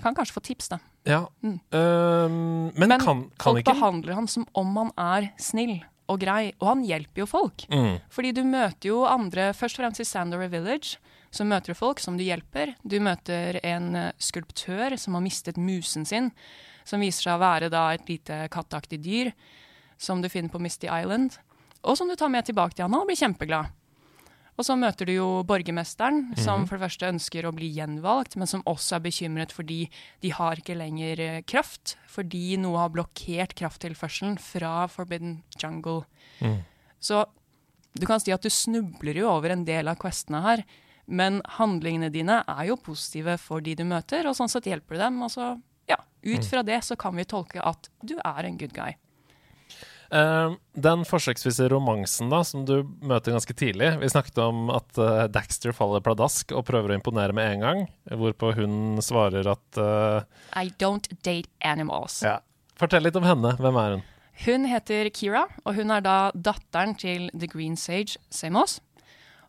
[0.04, 0.80] Kan kanskje få tips, da.
[1.08, 1.22] Ja.
[1.42, 1.60] Mm.
[1.72, 2.40] Um,
[2.76, 6.52] men, Men kan, kan folk ikke behandler han som om han er snill og grei,
[6.62, 7.66] og han hjelper jo folk.
[7.72, 8.00] mm.
[8.14, 11.00] Fordi du møter jo andre, først og fremst i Sandover Village,
[11.38, 12.74] så møter du folk som du hjelper.
[12.82, 16.32] Du møter en eh, skulptør som har mistet musen sin,
[16.88, 19.34] som viser seg å være da et lite katteaktig dyr
[20.02, 21.40] som du finner på Misty Island,
[21.82, 23.74] og som du tar med tilbake til han, og blir kjempeglad.
[24.58, 28.50] Og så møter du jo borgermesteren, som for det første ønsker å bli gjenvalgt, men
[28.50, 29.84] som også er bekymret fordi
[30.26, 36.08] de har ikke lenger eh, kraft, fordi noe har blokkert krafttilførselen fra Forbidden Jungle.
[36.98, 37.22] Så
[37.98, 40.66] du kan si at du snubler jo over en del av questene her,
[41.08, 45.04] men handlingene dine er jo positive for de du møter, og sånn sett hjelper du
[45.06, 45.20] dem.
[45.24, 45.54] Og så,
[45.90, 48.96] ja, ut fra det så kan vi tolke at du er en good guy.
[50.08, 55.26] Uh, den forsøksvise romansen da, som du møter ganske tidlig Vi snakket om at uh,
[55.28, 60.24] Daxter faller pladask og prøver å imponere med en gang, hvorpå hun svarer at uh,
[60.56, 62.22] I don't date animals.
[62.24, 62.38] Ja.
[62.80, 63.52] Fortell litt om henne.
[63.60, 64.06] Hvem er hun?
[64.46, 68.78] Hun heter Kira, og hun er da datteren til The Green Sage Samos.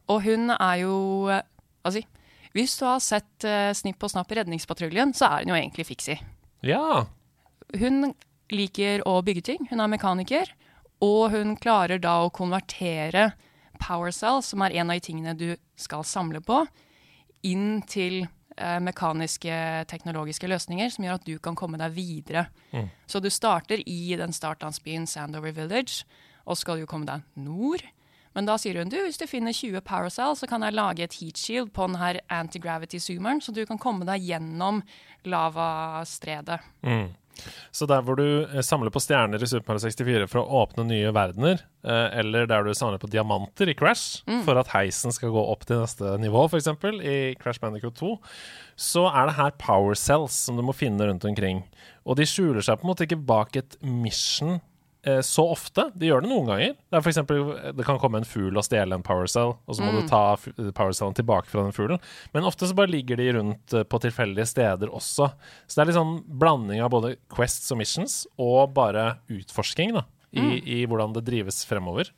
[0.09, 0.97] Og hun er jo
[1.29, 1.43] hva
[1.87, 2.03] Altså,
[2.53, 5.87] hvis du har sett uh, Snipp og Snapp i Redningspatruljen, så er hun jo egentlig
[5.89, 6.19] fiksi.
[6.67, 7.07] Ja.
[7.79, 8.11] Hun
[8.53, 10.51] liker å bygge ting, hun er mekaniker,
[11.05, 13.31] og hun klarer da å konvertere
[13.79, 16.65] power cells, som er en av de tingene du skal samle på,
[17.47, 22.49] inn til eh, mekaniske teknologiske løsninger som gjør at du kan komme deg videre.
[23.07, 26.03] Så du starter i den startlandsbyen Sandover Village,
[26.49, 27.85] og skal jo komme deg nord.
[28.39, 31.03] Men da sier hun du, hvis du finner 20 power cells, så kan jeg lage
[31.03, 34.79] et heat shield på denne her anti-gravity zoomeren, så du kan komme deg gjennom
[35.27, 36.61] lavastredet.
[36.87, 37.09] Mm.
[37.75, 40.87] Så der hvor du eh, samler på stjerner i Super Mario 64 for å åpne
[40.87, 45.35] nye verdener, eh, eller der du samler på diamanter i Crash for at heisen skal
[45.35, 46.71] gå opp til neste nivå, f.eks.,
[47.03, 48.15] i Crash Bandicoot 2,
[48.79, 51.65] så er det her power cells som du må finne rundt omkring.
[52.07, 54.61] Og de skjuler seg på en måte ikke bak et mission
[55.23, 55.85] så ofte.
[55.95, 56.73] De gjør det noen ganger.
[56.77, 57.43] Det, er for eksempel,
[57.79, 60.35] det kan komme en fugl og stjele en power cell, og så må du ta
[60.35, 62.01] f- power cellen tilbake fra den fuglen.
[62.35, 65.31] Men ofte så bare ligger de rundt eh, på tilfeldige steder også.
[65.67, 70.03] Så det er litt sånn blanding av både quests og missions og bare utforsking da,
[70.35, 72.11] i, i hvordan det drives fremover.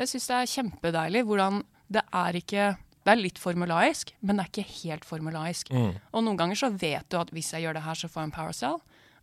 [0.00, 1.60] Jeg syns det er kjempedeilig hvordan
[1.94, 2.70] det er ikke
[3.04, 5.68] Det er litt formulaisk, men det er ikke helt formulaisk.
[5.76, 8.30] Og noen ganger så vet du at hvis jeg gjør det her, så får jeg
[8.30, 8.78] en power cell.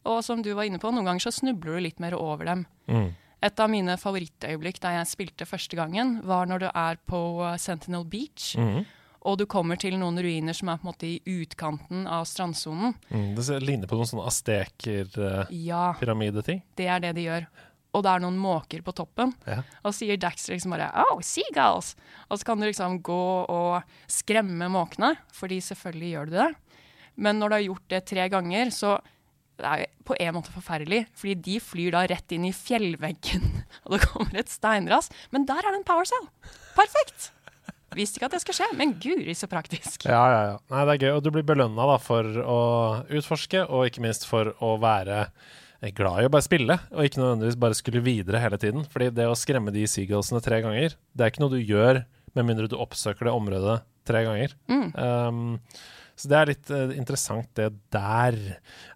[0.09, 2.65] Og som du var inne på, noen ganger så snubler du litt mer over dem.
[3.41, 7.55] Et av mine favorittøyeblikk da jeg spilte første gangen, var når du er på uh,
[7.57, 8.55] Sentinel Beach.
[9.21, 12.95] Og du kommer til noen ruiner som er på en måte i utkanten av strandsonen.
[13.13, 16.63] Mm, det ligner på noen sånne Ja, asteker-pyramideting.
[16.77, 17.45] det er det de gjør.
[17.91, 19.33] Og det er noen måker på toppen.
[19.45, 19.61] Ja.
[19.83, 21.93] Og sier Daxter liksom bare Oh, seagulls!
[22.29, 26.49] Og så kan du liksom gå og skremme måkene, fordi selvfølgelig gjør du det.
[27.21, 28.95] Men når du har gjort det tre ganger, så
[29.61, 33.45] det er på en måte forferdelig, fordi de flyr da rett inn i fjellveggen,
[33.85, 35.11] og det kommer et steinras.
[35.33, 36.27] Men der er det en power cell!
[36.77, 37.31] Perfekt!
[37.95, 40.05] Visste ikke at det skal skje, men guri så praktisk.
[40.07, 40.59] Ja, ja, ja.
[40.71, 41.09] Nei, det er gøy.
[41.17, 42.59] Og du blir belønna for å
[43.11, 45.25] utforske, og ikke minst for å være
[45.97, 48.85] glad i å bare spille, og ikke nødvendigvis bare skulle videre hele tiden.
[48.87, 52.03] Fordi det å skremme de seagullsene tre ganger, det er ikke noe du gjør
[52.37, 54.55] med mindre du oppsøker det området tre ganger.
[54.71, 55.57] Um,
[56.15, 58.37] så det er litt uh, interessant, det der.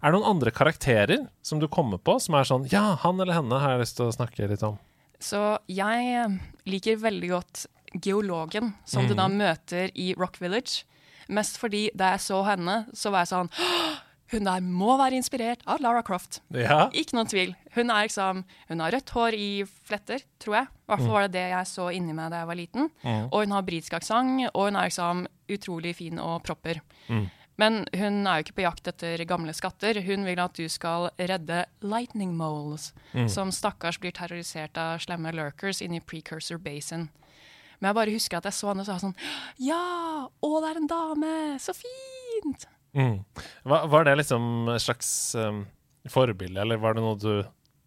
[0.00, 3.38] Er det noen andre karakterer som du kommer på som er sånn Ja, han eller
[3.38, 4.78] henne har jeg lyst til å snakke litt om.
[5.22, 5.40] Så
[5.72, 6.34] jeg eh,
[6.68, 7.64] liker veldig godt
[8.04, 10.84] geologen som du da møter i Rock Village.
[11.32, 15.14] Mest fordi da jeg så henne, så var jeg sånn «Åh, Hun der må være
[15.20, 16.40] inspirert av Lara Croft.
[16.50, 16.88] Ja.
[16.90, 17.54] Ikke noen tvil.
[17.76, 19.48] Hun er liksom Hun har rødt hår i
[19.86, 20.66] fletter, tror jeg.
[20.66, 22.90] I hvert fall var det det jeg så inni meg da jeg var liten.
[23.30, 26.80] Og hun har britisk aksent, og hun er liksom utrolig fin og propper.
[27.56, 30.02] Men hun er jo ikke på jakt etter gamle skatter.
[30.04, 32.90] Hun vil at du skal redde lightning moles,
[33.32, 37.08] som stakkars blir terrorisert av slemme lurkers inni Precursor Basin.
[37.80, 39.12] Men jeg bare husker at jeg så henne og sa sånn
[39.60, 39.80] Ja!
[40.26, 41.32] Å, det er en dame!
[41.60, 42.64] Så fint!
[42.96, 43.20] Mm.
[43.68, 45.64] Var, det liksom et slags um,
[46.08, 47.30] forbilde, eller var det noe du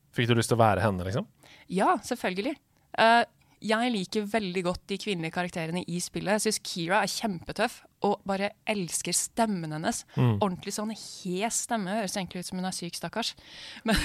[0.10, 1.28] Fikk du lyst til å være henne, liksom?
[1.69, 2.56] Ja, selvfølgelig.
[2.98, 3.19] Eh,
[3.60, 6.38] jeg liker veldig godt de kvinnelige karakterene i spillet.
[6.38, 10.06] Jeg syns Kira er kjempetøff og bare elsker stemmen hennes.
[10.15, 11.98] Ordentlig sånn hes stemme.
[12.00, 13.34] Høres egentlig ut som hun er syk, stakkars.
[13.88, 14.00] Men,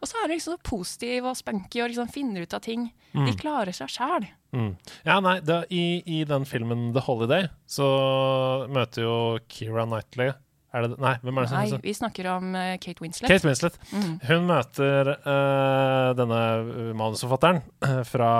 [0.00, 2.90] og så er hun liksom så positiv og spunky og liksom finner ut av ting.
[3.14, 4.28] De klarer seg sjæl.
[4.54, 4.72] Mm.
[5.06, 7.86] Ja, nei, da, i, I den filmen The Holiday så
[8.70, 9.16] møter jo
[9.50, 10.34] Kira Knightley
[10.70, 13.26] er det, Nei, hvem er det som Nei, vi snakker om uh, Kate Winslet.
[13.30, 13.78] Kate Winslet.
[14.28, 16.40] Hun møter uh, denne
[16.98, 18.30] manusforfatteren eh, fra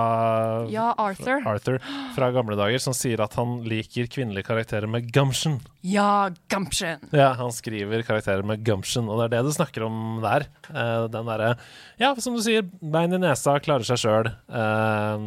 [0.70, 1.42] Ja, Arthur.
[1.50, 1.80] Arthur
[2.14, 5.58] fra gamle dager, som sier at han liker kvinnelige karakterer med gumption.
[5.86, 7.02] Ja, gumption.
[7.16, 10.46] Ja, han skriver karakterer med gumption, og det er det du snakker om der.
[10.70, 11.54] Uh, den derre
[12.00, 14.30] Ja, som du sier, bein i nesa, klarer seg sjøl,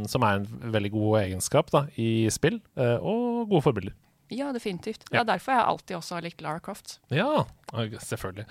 [0.09, 3.95] som er en veldig god egenskap da, i spill, og gode forbilder.
[4.31, 5.03] Ja, definitivt.
[5.11, 6.99] Det er derfor jeg alltid også har likt Lara Croft.
[7.13, 7.43] Ja,
[7.99, 8.45] selvfølgelig.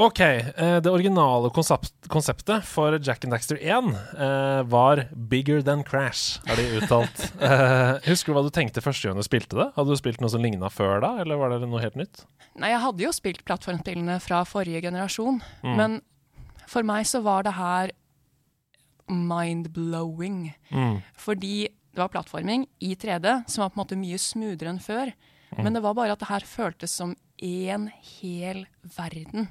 [0.00, 0.20] OK.
[0.20, 6.40] eh, Det originale konsept, konseptet for Jack and Daxter 1 eh, var 'bigger than crash',
[6.46, 7.26] har de uttalt.
[7.40, 9.72] Eh, husker du hva du tenkte første gang du spilte det?
[9.76, 12.24] Hadde du spilt noe som ligna før da, eller var det noe helt nytt?
[12.56, 16.00] Nei, jeg hadde jo spilt plattformspillene fra forrige generasjon, men
[16.66, 17.90] for meg så var det her
[19.10, 20.52] mind-blowing.
[21.18, 25.12] Fordi det var plattforming i 3D som var på en måte mye smoothere enn før.
[25.58, 27.88] Men det var bare at det her føltes som én
[28.20, 29.48] hel verden.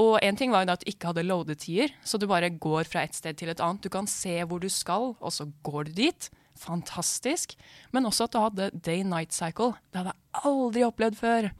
[0.00, 2.88] Og en ting var jo da at du ikke hadde loadetider, så du bare går
[2.90, 3.84] fra et sted til et annet.
[3.84, 6.30] Du kan se hvor du skal, og så går du dit.
[6.58, 7.54] Fantastisk.
[7.92, 9.74] Men også at du hadde day-night cycle.
[9.92, 11.50] Det hadde jeg aldri opplevd før.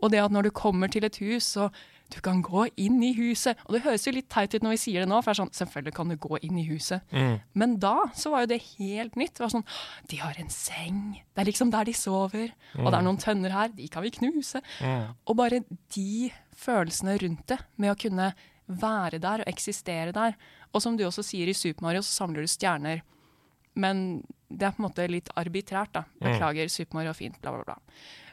[0.00, 1.68] Og det at når du kommer til et hus, så
[2.10, 3.56] du kan gå inn i huset.
[3.66, 5.42] Og det høres jo litt teit ut når vi sier det nå, for det er
[5.44, 7.02] sånn, selvfølgelig kan du gå inn i huset.
[7.54, 9.34] Men da så var jo det helt nytt.
[9.38, 9.66] Det var sånn,
[10.10, 11.00] de har en seng.
[11.34, 12.52] Det er liksom der de sover.
[12.78, 14.62] Og det er noen tønner her, de kan vi knuse.
[15.26, 15.62] Og bare
[15.94, 18.32] de følelsene rundt det, med å kunne
[18.70, 20.36] være der og eksistere der.
[20.74, 23.00] Og som du også sier i Super Mario, så samler du stjerner.
[23.74, 26.04] Men det er på en måte litt arbitrært, da.
[26.20, 27.78] Beklager, Super Mario er fint, bla, bla, bla.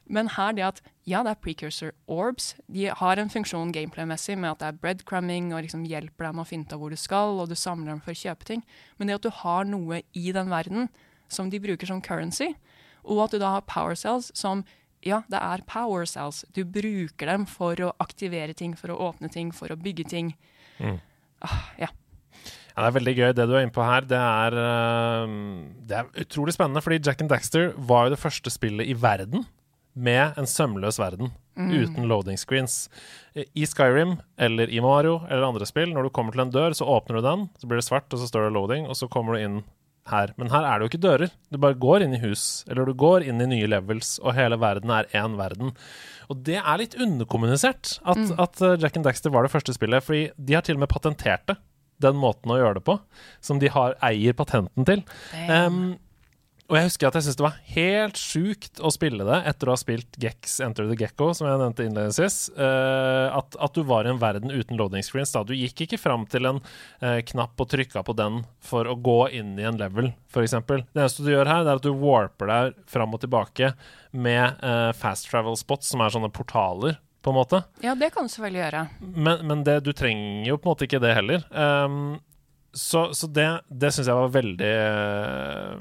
[0.09, 2.53] Men her det at ja, det er precursor orbs.
[2.71, 6.45] De har en funksjon gameplay-messig med at det er breadcrumbing og liksom hjelper deg med
[6.45, 8.63] å finne ut av hvor du skal, og du samler dem for å kjøpe ting.
[8.97, 10.89] Men det at du har noe i den verden
[11.31, 12.53] som de bruker som currency,
[13.07, 14.65] og at du da har power cells som
[15.05, 16.41] ja, det er power cells.
[16.55, 20.33] Du bruker dem for å aktivere ting, for å åpne ting, for å bygge ting.
[20.81, 20.97] Mm.
[21.45, 21.91] Ah, ja.
[22.73, 23.27] Ja, det er veldig gøy.
[23.37, 25.37] Det du er inne på her, det er, uh,
[25.89, 26.83] det er utrolig spennende.
[26.85, 29.45] Fordi Jack and Daxter var jo det første spillet i verden
[29.97, 31.31] med en sømløs verden.
[31.57, 31.71] Mm.
[31.73, 32.85] Uten loading screens.
[33.33, 36.85] I Skyrim eller i Mario eller andre spill, når du kommer til en dør, så
[36.85, 39.35] åpner du den, så blir det svart, og så står det loading, og så kommer
[39.35, 39.57] du inn
[40.07, 40.31] her.
[40.39, 41.33] Men her er det jo ikke dører.
[41.51, 44.59] Du bare går inn i hus, eller du går inn i nye levels, og hele
[44.61, 45.73] verden er én verden.
[46.31, 48.35] Og det er litt underkommunisert at, mm.
[48.43, 51.49] at Jack and Daxter var det første spillet, fordi de har til og med patentert
[51.49, 51.57] det
[52.03, 52.97] den måten å gjøre det på,
[53.43, 55.03] som de har, eier patenten til.
[55.49, 55.97] Um,
[56.67, 59.75] og jeg husker at jeg syntes det var helt sjukt å spille det etter å
[59.75, 62.39] ha spilt Gex Enter the Gecko, som jeg nevnte innledningsvis.
[62.57, 65.31] Uh, at, at, du var i en verden uten loading screens.
[65.31, 65.45] Da.
[65.47, 69.19] Du gikk ikke fram til en uh, knapp og trykka på den for å gå
[69.39, 70.57] inn i en level, f.eks.
[70.67, 73.71] Det eneste du gjør her, det er at du warper deg fram og tilbake
[74.11, 77.63] med uh, fast travel spots, som er sånne portaler på en måte.
[77.83, 78.87] Ja, det kan du selvfølgelig gjøre.
[78.99, 81.47] Men, men det, du trenger jo på en måte ikke det heller.
[81.51, 82.17] Um,
[82.77, 85.77] så, så, det, det syns jeg var veldig eh,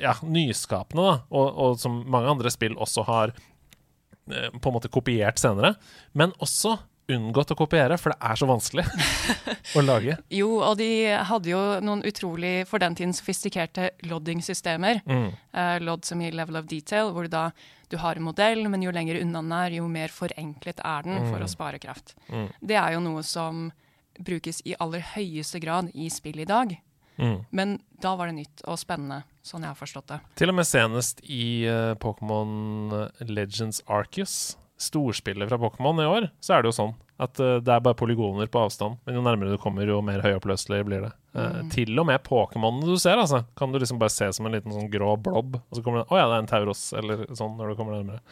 [0.00, 1.16] ja, nyskapende, da.
[1.28, 5.74] Og, og, som mange andre spill også har eh, på en måte kopiert senere.
[6.16, 8.84] Men også unngått å kopiere, for det er så vanskelig
[9.78, 10.18] å lage.
[10.32, 10.90] Jo, og de
[11.30, 15.00] hadde jo noen utrolig, for den tiden, sofistikerte lodding-systemer.
[15.08, 15.30] Mm.
[15.56, 17.48] Uh, lodd som gir level of detail, hvor du da
[17.88, 21.22] du har en modell, men jo lenger unna den er, jo mer forenklet er den
[21.22, 21.28] mm.
[21.32, 22.12] for å spare kraft.
[22.28, 22.50] Mm.
[22.60, 23.70] Det er jo noe som
[24.18, 26.76] brukes i aller høyeste grad i spill i dag.
[27.18, 27.44] Mm.
[27.50, 30.20] Men da var det nytt og spennende, sånn jeg har forstått det.
[30.38, 32.94] Til og med senest i uh, Pokémon
[33.26, 37.74] Legends Arcus, storspillet fra Pokémon i år, så er det jo sånn at uh, det
[37.74, 39.00] er bare polygoner på avstand.
[39.02, 41.12] Men jo nærmere du kommer, jo mer høyoppløselig blir det.
[41.34, 41.74] Uh, mm.
[41.74, 44.74] Til og med Pokémonene du ser, altså, kan du liksom bare se som en liten
[44.74, 45.58] sånn grå blob.
[45.58, 47.80] Og så kommer det Å oh, ja, det er en Tauros, eller sånn, når du
[47.80, 48.22] kommer nærmere.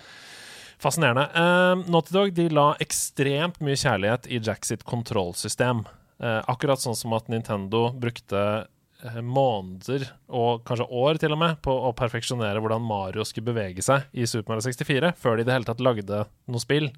[0.78, 1.28] Fascinerende.
[1.32, 5.86] Uh, Naughty Dog de la ekstremt mye kjærlighet i Jack sitt kontrollsystem.
[6.20, 11.56] Uh, akkurat sånn som at Nintendo brukte uh, måneder, og kanskje år til og med,
[11.64, 15.48] på å perfeksjonere hvordan Mario skulle bevege seg i Super Mario 64, før de i
[15.48, 16.90] det hele tatt lagde noe spill.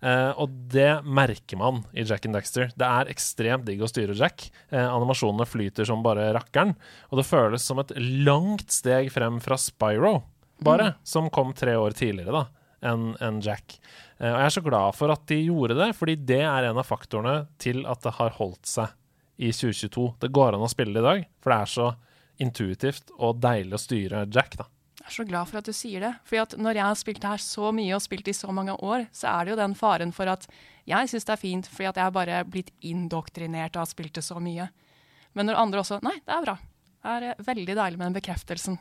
[0.00, 2.72] Uh, og det merker man i Jack and Daxter.
[2.80, 4.48] Det er ekstremt digg å styre Jack.
[4.72, 6.78] animasjonene flyter som bare rakkeren,
[7.12, 7.92] og det føles som et
[8.24, 10.22] langt steg frem fra Spyro,
[10.64, 11.02] bare, mm.
[11.04, 13.78] som kom tre år tidligere, da enn en Jack.
[14.20, 16.80] Uh, og jeg er så glad for at de gjorde det, fordi det er en
[16.80, 18.94] av faktorene til at det har holdt seg
[19.38, 20.08] i 2022.
[20.22, 21.92] Det går an å spille det i dag, for det er så
[22.42, 24.68] intuitivt og deilig å styre Jack, da.
[24.98, 26.10] Jeg er så glad for at du sier det.
[26.28, 29.06] Fordi når jeg har spilt det her så mye og spilt i så mange år,
[29.14, 30.44] så er det jo den faren for at
[30.88, 34.18] jeg syns det er fint fordi at jeg har bare blitt indoktrinert og har spilt
[34.18, 34.68] det så mye.
[35.36, 36.56] Men når andre også Nei, det er bra.
[36.98, 38.78] Det er eh, veldig deilig med den bekreftelsen.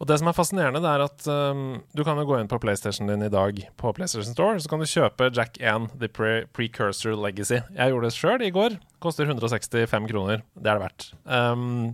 [0.00, 2.58] Og det som er fascinerende, det er at um, du kan jo gå inn på
[2.62, 6.46] PlayStation din i dag på PlayStation Store, så kan du kjøpe Jack 1 The Pre
[6.56, 7.58] Precursor Legacy.
[7.76, 8.78] Jeg gjorde det sjøl i går.
[9.04, 10.40] Koster 165 kroner.
[10.56, 11.10] Det er det verdt.
[11.28, 11.92] Um,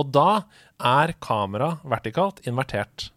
[0.00, 0.28] og da
[0.80, 3.10] er kamera vertikalt invertert.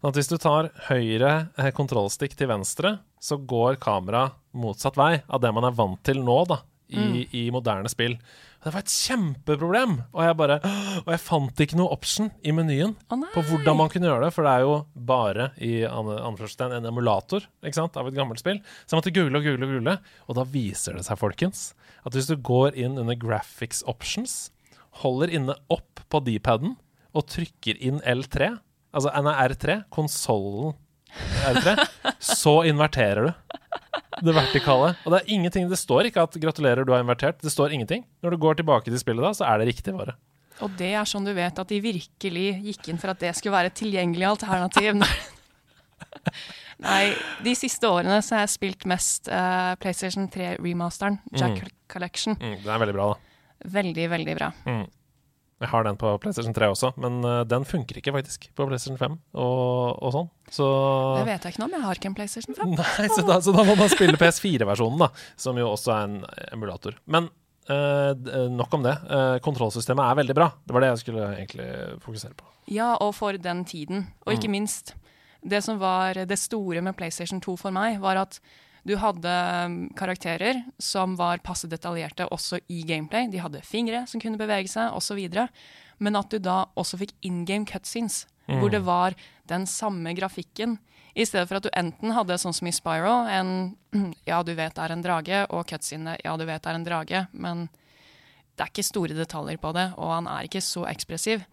[0.00, 5.14] Sånn at hvis du tar høyre eh, kontrollstikk til venstre, så går kamera motsatt vei
[5.28, 6.60] av det man er vant til nå, da,
[6.92, 7.18] i, mm.
[7.36, 8.16] i moderne spill.
[8.60, 9.94] Det var et kjempeproblem!
[10.12, 10.58] Og jeg bare
[11.00, 14.34] Og jeg fant ikke noe option i menyen oh, på hvordan man kunne gjøre det,
[14.36, 14.74] for det er jo
[15.10, 18.60] bare i anførselstegn en emulator ikke sant, av et gammelt spill.
[18.84, 19.96] Så jeg måtte google og google og google,
[20.28, 21.70] og da viser det seg, folkens,
[22.04, 24.50] at hvis du går inn under graphics options,
[25.00, 26.76] holder inne opp på D-paden
[27.16, 28.52] og trykker inn L3,
[28.92, 30.86] altså NR3, konsollen R3,
[32.20, 33.32] så inverterer du
[34.20, 34.94] det vertikale.
[35.04, 37.40] Og det er ingenting Det står ikke at 'gratulerer, du har invertert'.
[37.40, 38.04] Det står ingenting.
[38.22, 40.16] Når du går tilbake til spillet da, så er det riktig bare.
[40.60, 43.56] Og det er sånn du vet at de virkelig gikk inn for at det skulle
[43.56, 45.00] være et tilgjengelig alternativ.
[46.80, 47.12] Nei,
[47.44, 51.74] de siste årene så har jeg spilt mest uh, PlayStation 3-remasteren, Jack mm.
[51.92, 52.36] Collection.
[52.40, 53.68] Mm, den er veldig bra, da.
[53.80, 54.48] Veldig, veldig bra.
[54.64, 54.86] Mm.
[55.60, 58.96] Jeg har den på PlayStation 3 også, men uh, den funker ikke faktisk på PlayStation
[58.96, 60.30] 5 og, og sånn.
[60.56, 60.68] Så
[61.18, 62.72] Det vet jeg ikke noe om, jeg har ikke en PlayStation 5.
[62.80, 66.16] Nei, så da, så da må man spille PS4-versjonen, da, som jo også er en
[66.48, 66.96] emulator.
[67.12, 67.28] Men
[67.68, 68.96] uh, nok om det.
[69.10, 70.48] Uh, kontrollsystemet er veldig bra.
[70.64, 71.68] Det var det jeg skulle egentlig
[72.06, 72.48] fokusere på.
[72.72, 74.08] Ja, og for den tiden.
[74.24, 74.56] Og ikke mm.
[74.56, 74.94] minst,
[75.44, 78.40] det som var det store med PlayStation 2 for meg, var at
[78.86, 79.32] du hadde
[79.66, 83.28] um, karakterer som var passe detaljerte også i gameplay.
[83.30, 85.20] De hadde fingre som kunne bevege seg, osv.
[86.00, 88.60] Men at du da også fikk in game cutscenes, mm.
[88.60, 89.16] hvor det var
[89.50, 90.78] den samme grafikken.
[91.14, 93.76] I stedet for at du enten hadde sånn som i Spyro, en
[94.30, 96.86] ja, du vet det er en drage, og cutscene, ja, du vet det er en
[96.86, 97.66] drage, men
[98.54, 101.44] det er ikke store detaljer på det, og han er ikke så ekspressiv.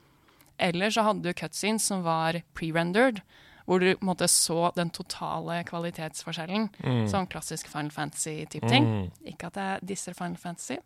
[0.57, 3.21] Eller så hadde du cutscenes som var pre-rendered,
[3.67, 6.69] hvor du måte så den totale kvalitetsforskjellen.
[7.11, 9.11] Sånn klassisk Final Fantasy-type ting.
[9.27, 10.79] Ikke at jeg disser Final Fantasy,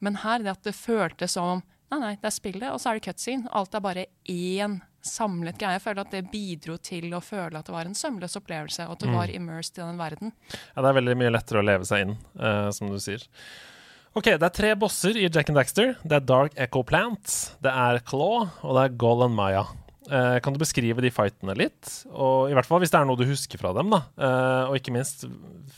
[0.00, 1.62] men her det at det føltes som
[1.92, 3.46] Nei, nei, det er spillet, og så er det cutscene.
[3.54, 5.76] Alt er bare én samlet greie.
[5.76, 8.96] Jeg føler at det bidro til å føle at det var en sømløs opplevelse, og
[8.96, 10.32] at du var immersed i den verden.
[10.72, 13.22] Ja, det er veldig mye lettere å leve seg inn, uh, som du sier.
[14.14, 15.94] Ok, Det er tre bosser i Jack and Daxter.
[16.02, 17.30] Det er Dark Echo Plant,
[17.62, 19.66] det er Claw, og det er Golan Maya.
[20.10, 22.04] Eh, kan du beskrive de fightene litt?
[22.12, 23.90] Og I hvert fall hvis det er noe du husker fra dem.
[23.94, 25.18] da eh, Og ikke minst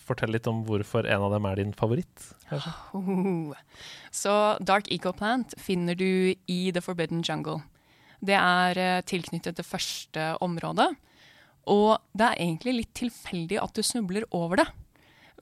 [0.07, 2.19] fortell litt om hvorfor en av dem er din favoritt.
[2.51, 3.55] Oh.
[4.23, 4.33] Så
[4.67, 7.61] Dark Ecoplant finner du i The Forbidden Jungle.
[8.25, 10.91] Det er eh, tilknyttet det første området.
[11.71, 14.69] Og det er egentlig litt tilfeldig at du snubler over det.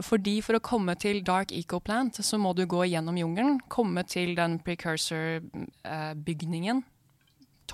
[0.02, 4.34] Fordi for å komme til Dark Ecoplant, så må du gå gjennom jungelen, komme til
[4.34, 6.82] den precursor-bygningen,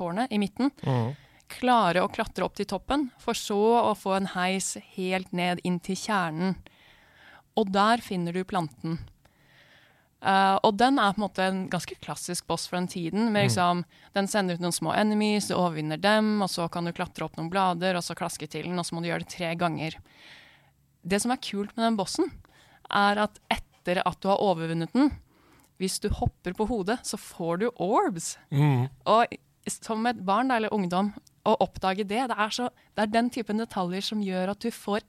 [0.01, 0.73] tårnet i midten.
[1.51, 5.81] Klare å klatre opp til toppen, for så å få en heis helt ned inn
[5.83, 6.59] til kjernen.
[7.59, 9.01] Og der finner du planten.
[10.21, 13.31] Uh, og den er på en måte en ganske klassisk boss fra den tiden.
[13.33, 16.93] Med liksom, Den sender ut noen små enemies, du overvinner dem, og så kan du
[16.93, 19.33] klatre opp noen blader, og så klaske til den, og så må du gjøre det
[19.33, 19.97] tre ganger.
[21.01, 22.29] Det som er kult med den bossen,
[22.93, 25.09] er at etter at du har overvunnet den,
[25.81, 28.35] hvis du hopper på hodet, så får du orbs.
[29.09, 29.33] Og
[29.69, 31.13] som et barn eller ungdom,
[31.49, 34.71] å oppdage det, det er, så, det er den typen detaljer som gjør at du
[34.75, 35.05] får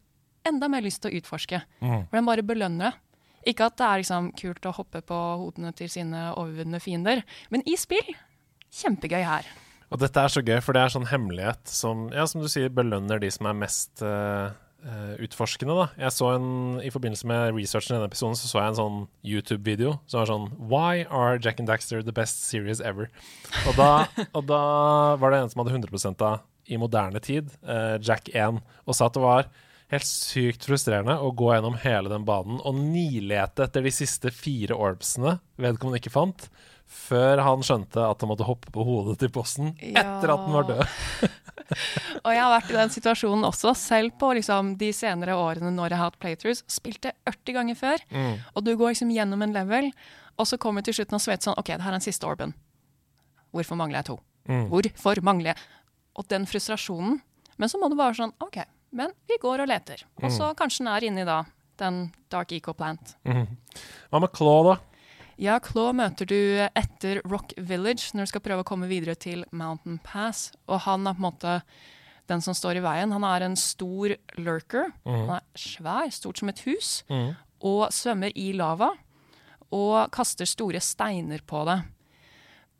[0.47, 1.59] enda mer lyst til å utforske.
[2.09, 2.99] For den bare belønner deg.
[3.51, 7.63] Ikke at det er liksom kult å hoppe på hodene til sine overvunne fiender, men
[7.65, 8.13] i spill
[8.71, 9.47] kjempegøy her.
[9.91, 12.69] Og dette er så gøy, for det er sånn hemmelighet som, ja, som du sier,
[12.71, 14.53] belønner de som er mest eh,
[15.21, 15.75] utforskende.
[15.77, 15.87] da.
[16.07, 16.47] Jeg så en,
[16.81, 20.29] I forbindelse med researchen i denne episoden så så jeg en sånn YouTube-video som var
[20.31, 23.11] sånn Why are Jack and Daxter the best series ever?
[23.69, 23.91] Og da,
[24.37, 24.61] og da
[25.21, 29.09] var det en som hadde 100 av i moderne tid, eh, Jack 1, og sa
[29.09, 29.49] at det var
[29.91, 34.77] helt sykt frustrerende å gå gjennom hele den banen og nilete etter de siste fire
[34.77, 36.47] orbsene vedkommende ikke fant,
[36.91, 40.67] før han skjønte at han måtte hoppe på hodet til bossen etter at den var
[40.67, 40.81] død.
[42.25, 45.93] Og jeg har vært i den situasjonen også, selv på liksom, de senere årene når
[45.93, 46.63] jeg har hatt playthroughs.
[46.71, 48.03] Spilte 80 ganger før,
[48.55, 49.91] og du går liksom gjennom en level,
[50.39, 52.53] og så kommer til slutten av vet sånn OK, det her er den siste orben.
[53.51, 54.19] Hvorfor mangler jeg to?
[54.71, 55.57] Hvorfor mangler jeg
[56.19, 57.19] Og den frustrasjonen.
[57.57, 58.57] Men så må du bare sånn OK,
[58.91, 60.01] men vi går og leter.
[60.23, 61.43] Og så kanskje den er inni da
[61.79, 63.15] den Dark Eco Plant.
[64.11, 64.75] Hva med Claw, da?
[65.41, 66.37] Ja, Claw møter du
[66.77, 70.51] etter Rock Village når du skal prøve å komme videre til Mountain Pass.
[70.69, 71.53] Og han er på en måte
[72.29, 73.09] den som står i veien.
[73.15, 74.91] Han er en stor lurker.
[75.07, 77.01] Han er svær, stort som et hus,
[77.57, 78.91] og svømmer i lava.
[79.73, 81.79] Og kaster store steiner på det.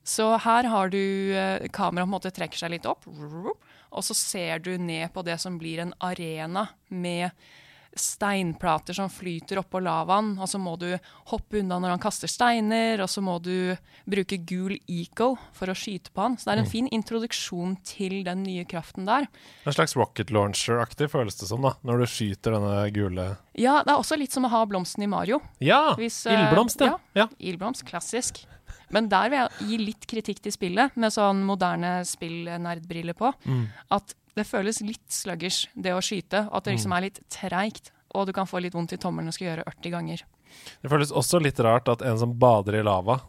[0.05, 1.01] Så her har du
[1.33, 5.21] eh, Kameraet på en måte trekker seg litt opp, og så ser du ned på
[5.25, 7.29] det som blir en arena med
[7.97, 10.87] steinplater som flyter oppå lavaen, og så må du
[11.31, 13.73] hoppe unna når han kaster steiner, og så må du
[14.09, 16.37] bruke gul eco for å skyte på han.
[16.39, 19.27] Så det er en fin introduksjon til den nye kraften der.
[19.67, 23.27] En slags rocket launcher-aktig føles det som, da, når du skyter denne gule
[23.59, 25.41] Ja, det er også litt som å ha blomsten i Mario.
[25.59, 25.97] Ja!
[25.99, 26.95] Hvis, eh, Ildblomst, ja.
[27.17, 27.27] ja.
[27.39, 28.45] Ildblomst, klassisk.
[28.91, 33.31] Men der vil jeg gi litt kritikk til spillet, med sånn moderne spill-nerdbriller på.
[33.91, 36.45] At det føles litt sluggers, det å skyte.
[36.51, 37.91] At det liksom er litt treigt.
[38.15, 40.23] Og du kan få litt vondt i tommelen og skal gjøre 80 ganger.
[40.83, 43.21] Det føles også litt rart at en som bader i lava,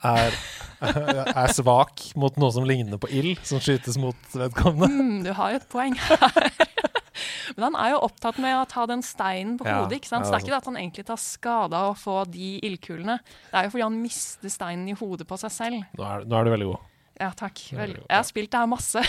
[0.00, 0.32] er,
[1.42, 4.88] er svak mot noe som ligner på ild, som skytes mot vedkommende.
[4.88, 6.50] Mm, du har jo et poeng her.
[7.56, 9.98] Men han er jo opptatt med å ta den steinen på hodet.
[9.98, 10.24] ikke sant?
[10.24, 13.18] Så det er ikke det at han egentlig tar skade av å få de ildkulene.
[13.50, 15.82] Det er jo fordi han mister steinen i hodet på seg selv.
[15.98, 16.86] Nå er, nå er du veldig god.
[17.20, 17.60] Ja, takk.
[17.76, 19.02] Vel, jeg har spilt det her masse.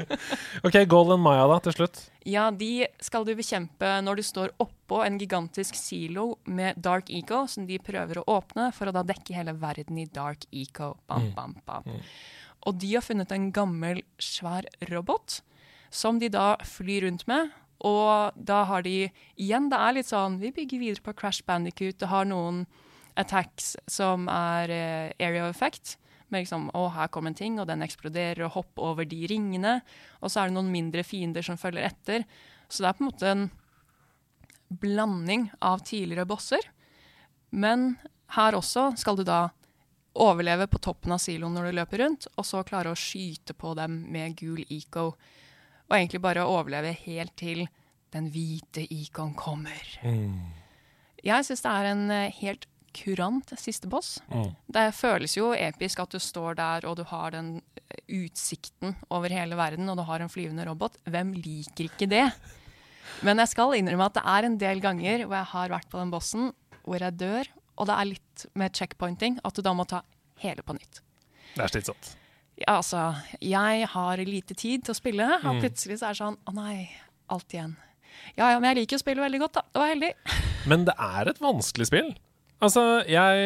[0.66, 2.02] OK, Golden Maya, da, til slutt.
[2.28, 7.46] Ja, de skal du bekjempe når du står oppå en gigantisk silo med Dark Eco,
[7.48, 10.92] som de prøver å åpne for å da dekke hele verden i Dark Eco.
[11.08, 11.88] Bam, bam, bam.
[12.68, 15.40] Og de har funnet en gammel, svær robot
[15.88, 17.54] som de da flyr rundt med.
[17.86, 21.98] Og da har de Igjen, det er litt sånn Vi bygger videre på Crash Bandicoot.
[22.00, 22.64] Det har noen
[23.16, 25.96] attacks som er eh, area of effect.
[26.28, 29.78] Med liksom, å, her kom en ting, og den eksploderer, og hopp over de ringene.
[30.20, 32.26] Og så er det noen mindre fiender som følger etter.
[32.66, 33.46] Så det er på en måte en
[34.82, 36.66] blanding av tidligere bosser.
[37.54, 37.94] Men
[38.34, 39.46] her også skal du da
[40.16, 43.74] overleve på toppen av siloen når du løper rundt, og så klare å skyte på
[43.78, 45.10] dem med gul eco.
[45.86, 47.66] Og egentlig bare overleve helt til
[48.14, 49.82] den hvite ecoen kommer.
[51.26, 52.66] Jeg syns det er en eh, helt
[52.96, 54.16] kurant siste boss.
[54.32, 54.52] Mm.
[54.76, 59.32] Det føles jo episk at du står der og du har den eh, utsikten over
[59.32, 60.98] hele verden, og du har en flyvende robot.
[61.04, 62.26] Hvem liker ikke det?
[63.24, 66.00] Men jeg skal innrømme at det er en del ganger hvor jeg har vært på
[66.00, 66.52] den bossen
[66.86, 70.02] hvor jeg dør, og det er litt med checkpointing at du da må ta
[70.42, 71.02] hele på nytt.
[71.56, 72.12] Det er slitsomt.
[72.56, 73.10] Ja, altså,
[73.44, 76.86] jeg har lite tid til å spille, og plutselig så er det sånn Å nei,
[77.32, 77.74] alt igjen.
[78.38, 79.64] Ja ja, men jeg liker å spille veldig godt, da.
[79.72, 80.12] Det var heldig.
[80.70, 82.14] Men det er et vanskelig spill.
[82.64, 83.40] Altså, jeg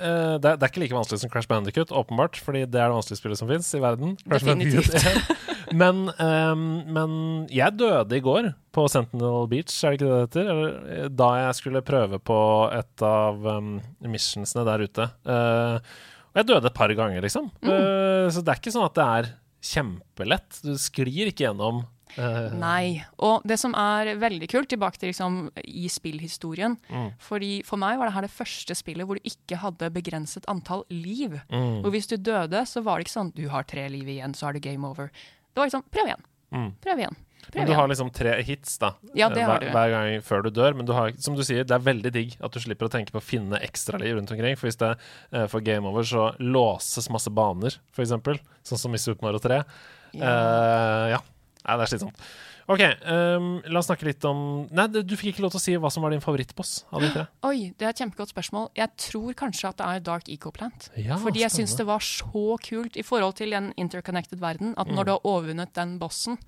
[0.00, 2.88] uh, det, er, det er ikke like vanskelig som Crash Bandicut, åpenbart, fordi det er
[2.88, 4.16] det vanskeligste spillet som fins i verden.
[4.24, 4.96] Crash Definitivt.
[5.74, 6.60] Men, um,
[6.94, 7.14] men
[7.50, 10.50] jeg døde i går på Sentinel Beach, er det ikke det det heter?
[10.52, 12.36] Eller, da jeg skulle prøve på
[12.70, 13.72] et av um,
[14.06, 15.08] missionsene der ute.
[15.26, 15.82] Uh,
[16.36, 17.46] og jeg døde et par ganger, liksom.
[17.64, 19.28] Eh, så det er ikke sånn at det er
[19.64, 20.58] kjempelett.
[20.60, 21.78] Du sklir ikke gjennom.
[22.18, 23.04] Eh, Nei.
[23.18, 27.12] Og det som er veldig kult, tilbake til liksom i spillhistorien Mm.
[27.22, 30.84] Fordi For meg var det her det første spillet hvor du ikke hadde begrenset antall
[30.90, 31.38] liv.
[31.50, 31.84] Mm.
[31.84, 34.48] Og hvis du døde, så var det ikke sånn du har tre liv igjen, så
[34.48, 35.08] er det game over.
[35.52, 36.24] Det var liksom prøv igjen.
[36.52, 36.68] Mm.
[36.84, 37.16] Prøv igjen.
[37.46, 37.78] Prøv Men du igjen.
[37.78, 39.72] har liksom tre hits da Ja, det eh, har hver, du.
[39.74, 40.74] hver gang før du dør.
[40.74, 43.12] Men du har, som du sier, det er veldig digg at du slipper å tenke
[43.14, 44.56] på å finne ekstraliv rundt omkring.
[44.58, 44.92] For hvis det
[45.32, 48.40] eh, får game over, så låses masse baner, eksempel.
[48.66, 49.62] Sånn som i Super Mario 3.
[50.16, 51.18] Ja, Uh, ja.
[51.66, 52.20] Nei, det er slitsomt.
[52.68, 55.74] OK, um, la oss snakke litt om Nei, du fikk ikke lov til å si
[55.78, 57.24] hva som var din favorittboss av de tre.
[57.46, 58.68] Oi, det er et kjempegodt spørsmål.
[58.74, 60.88] Jeg tror kanskje at det er Dark Ecoplant.
[60.98, 64.86] Ja, Fordi jeg syns det var så kult i forhold til en interconnected verden, at
[64.88, 64.94] Mm.
[64.96, 66.38] når du har overvunnet den bossen,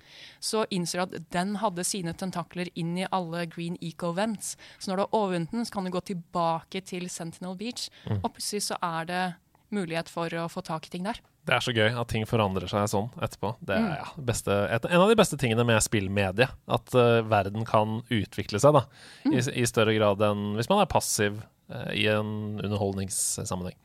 [0.41, 4.57] så innser du at den hadde sine tentakler inn i alle green eco-vents.
[4.77, 8.19] Så når du har overvunnet den, så kan du gå tilbake til Sentinel Beach, Mm.
[8.23, 9.35] og plutselig så er det
[9.71, 11.15] mulighet for å få tak i ting der.
[11.47, 13.55] Det er så gøy at ting forandrer seg sånn etterpå.
[13.65, 13.93] Det er Mm.
[13.97, 16.47] ja, beste, et, en av de beste tingene med spillmedie.
[16.67, 18.83] At uh, verden kan utvikle seg da,
[19.25, 19.33] Mm.
[19.33, 21.39] i, i større grad enn hvis man er passiv
[21.73, 23.77] uh, i en underholdningssammenheng.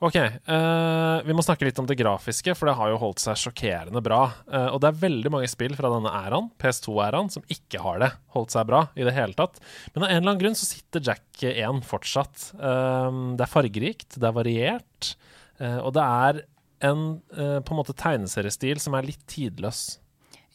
[0.00, 0.16] OK,
[0.48, 4.00] Uh, vi må snakke litt om det grafiske, for det har jo holdt seg sjokkerende
[4.04, 4.20] bra.
[4.48, 8.10] Uh, og det er veldig mange spill fra denne æraen, PS2-æraen, som ikke har det
[8.36, 9.60] holdt seg bra i det hele tatt.
[9.94, 12.50] Men av en eller annen grunn så sitter Jack 1 fortsatt.
[12.56, 15.14] Uh, det er fargerikt, det er variert,
[15.60, 16.38] og det er
[16.84, 19.98] en uh, på en måte tegneseriestil som er litt tidløs.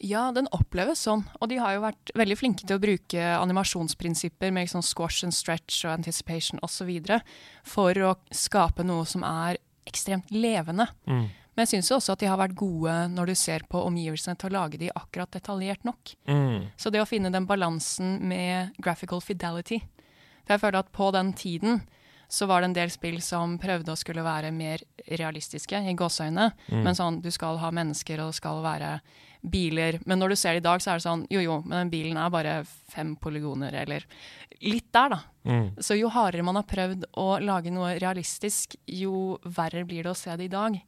[0.04, 1.22] Ja, den oppleves sånn.
[1.40, 5.32] Og de har jo vært veldig flinke til å bruke animasjonsprinsipper med liksom squash and
[5.32, 6.90] stretch og anticipation osv.
[7.64, 9.56] for å skape noe som er
[9.88, 10.88] ekstremt levende.
[11.08, 11.26] Mm.
[11.56, 14.50] Men jeg syns også at de har vært gode når du ser på omgivelsene til
[14.50, 16.12] å lage de akkurat detaljert nok.
[16.28, 16.68] Mm.
[16.76, 19.80] Så det å finne den balansen med graphical fidelity
[20.44, 21.80] For jeg føler at på den tiden
[22.28, 26.50] så var det en del spill som prøvde å skulle være mer realistiske, i gåseøyne.
[26.72, 26.82] Mm.
[26.82, 28.96] Men sånn, du skal ha mennesker, og det skal være
[29.46, 30.00] biler.
[30.06, 31.92] Men når du ser det i dag, så er det sånn jo jo, men den
[31.92, 32.56] bilen er bare
[32.92, 34.06] fem polygoner, eller
[34.64, 35.20] litt der, da.
[35.46, 35.68] Mm.
[35.78, 40.18] Så jo hardere man har prøvd å lage noe realistisk, jo verre blir det å
[40.18, 40.80] se det i dag.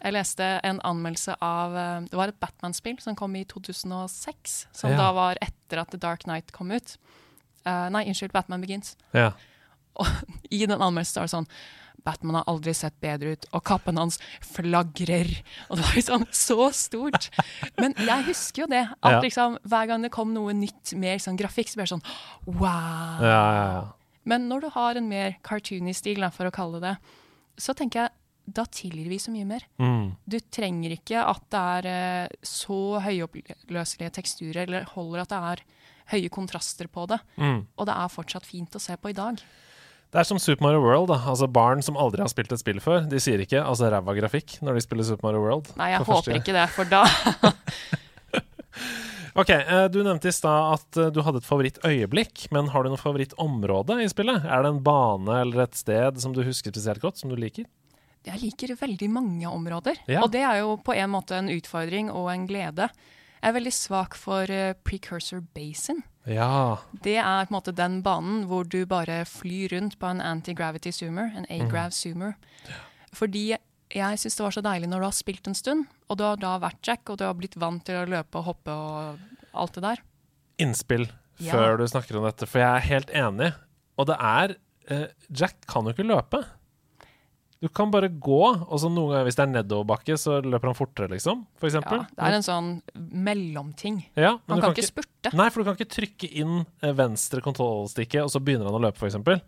[0.00, 4.54] Jeg leste en anmeldelse av eh, Det var et Batman-spill som kom i 2006.
[4.72, 4.96] Som Ja.
[4.96, 6.96] da var etter at The Dark Knight kom ut.
[7.66, 8.94] Uh, nei, unnskyld, Batman Begins.
[9.12, 9.34] Ja.
[10.50, 11.50] I den anmeldelsen står det sånn
[12.04, 15.28] Batman har aldri sett bedre ut, og kappen hans flagrer.
[15.68, 17.28] Og det var liksom så stort.
[17.76, 18.86] Men jeg husker jo det.
[19.02, 19.20] At Ja.
[19.20, 22.06] liksom, hver gang det kom noe nytt, mer sånn grafikk, så ble det sånn
[22.46, 23.20] wow.
[23.20, 23.84] Ja, ja.
[24.24, 26.96] Men når du har en mer cartoony stil, for å kalle det,
[27.58, 28.10] så tenker jeg
[28.50, 29.64] da tilgir vi så mye mer.
[29.78, 30.16] Mm.
[30.28, 35.62] Du trenger ikke at det er eh, så høyoppløselige teksturer, eller holder at det er
[36.16, 37.20] høye kontraster på det.
[37.36, 37.66] Mm.
[37.76, 39.38] Og det er fortsatt fint å se på i dag.
[40.10, 41.08] Det er som Super Mario World.
[41.12, 44.14] da Altså Barn som aldri har spilt et spill før, de sier ikke altså ræva
[44.16, 45.70] grafikk når de spiller Super Mario World.
[45.78, 47.04] Nei, jeg håper ikke det, for da
[49.38, 52.90] Ok, eh, Du nevnte i stad at eh, du hadde et favorittøyeblikk, men har du
[52.90, 54.42] noe favorittområde i spillet?
[54.42, 57.68] Er det en bane eller et sted som du husker spesielt godt, som du liker?
[58.26, 60.02] Jeg liker veldig mange områder.
[60.10, 60.24] Ja.
[60.24, 62.90] Og det er jo på en måte en utfordring og en glede.
[63.40, 66.02] Jeg er veldig svak for eh, precursor basin.
[66.28, 66.76] Ja.
[66.92, 70.92] Det er på en måte den banen hvor du bare flyr rundt på en anti-gravity
[70.92, 72.34] zoomer, en agrav A-grav zoomer.
[73.16, 73.46] Fordi
[73.90, 76.36] jeg syns det var så deilig når du har spilt en stund, og du har
[76.42, 79.78] da vært Jack, og du har blitt vant til å løpe og hoppe og alt
[79.78, 80.04] det der.
[80.60, 81.08] Innspill
[81.40, 81.54] Ja.
[81.56, 83.54] før du snakker om dette, for jeg er helt enig.
[83.96, 84.54] Og det er
[84.92, 86.44] eh, Jack kan jo ikke løpe.
[87.60, 90.76] Du kan bare gå, og så noen ganger hvis det er nedoverbakke, så løper han
[90.78, 91.42] fortere, liksom.
[91.60, 93.98] For Ja, det er en sånn mellomting.
[94.16, 95.32] Ja, Han du kan ikke spurte.
[95.36, 98.82] Nei, for du kan ikke trykke inn eh, venstre kontrollstikke, og så begynner han å
[98.86, 99.44] løpe, f.eks.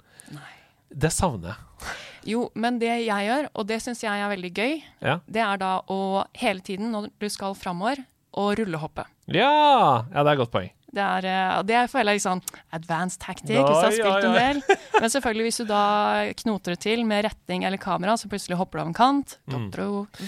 [0.92, 1.96] Det savner jeg.
[2.34, 5.16] Jo, men det jeg gjør, og det syns jeg er veldig gøy, Ja.
[5.26, 8.04] det er da å hele tiden når du skal framover,
[8.36, 9.04] å rullehoppe.
[9.32, 10.04] ja!
[10.12, 10.70] Ja, det er et godt poeng.
[10.92, 12.42] Det er, eh, det er for heller sånn
[12.76, 14.78] advanced tactic, Ja, hvis du har ja, spilt en del.
[15.00, 15.84] Men selvfølgelig hvis du da
[16.42, 19.38] knoter det til med retning eller kamera, så plutselig hopper du av en kant.
[19.48, 19.70] Mm.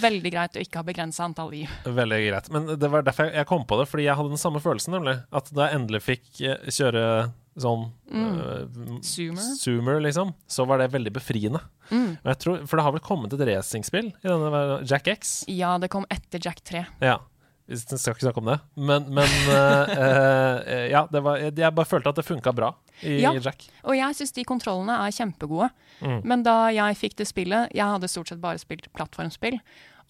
[0.01, 1.71] Veldig greit å ikke ha begrensa antall liv.
[1.85, 2.49] Veldig greit.
[2.55, 5.23] Men det var derfor jeg- kom på det, fordi jeg hadde den samme følelsen, nemlig.
[5.31, 8.99] At da jeg endelig fikk eh, kjøre sånn mm.
[9.05, 9.45] Zoomer.
[9.61, 11.61] Zoomer, liksom, så var det veldig befriende.
[11.91, 12.17] Mm.
[12.41, 15.45] Tror, for det har vel kommet et racingspill i denne Jack X?
[15.47, 16.85] Ja, det kom etter Jack 3.
[17.05, 17.19] Ja.
[17.65, 18.59] Vi skal ikke snakke om det.
[18.77, 22.69] Men, men uh, uh, ja, det var, jeg bare følte at det funka bra
[23.01, 23.33] i Ja.
[23.33, 23.65] Jack.
[23.83, 25.71] Og jeg syns de kontrollene er kjempegode.
[25.99, 26.19] Mm.
[26.27, 29.57] Men da jeg fikk det spillet Jeg hadde stort sett bare spilt plattformspill.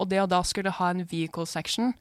[0.02, 1.94] Og det å da skulle ha en vehicle section,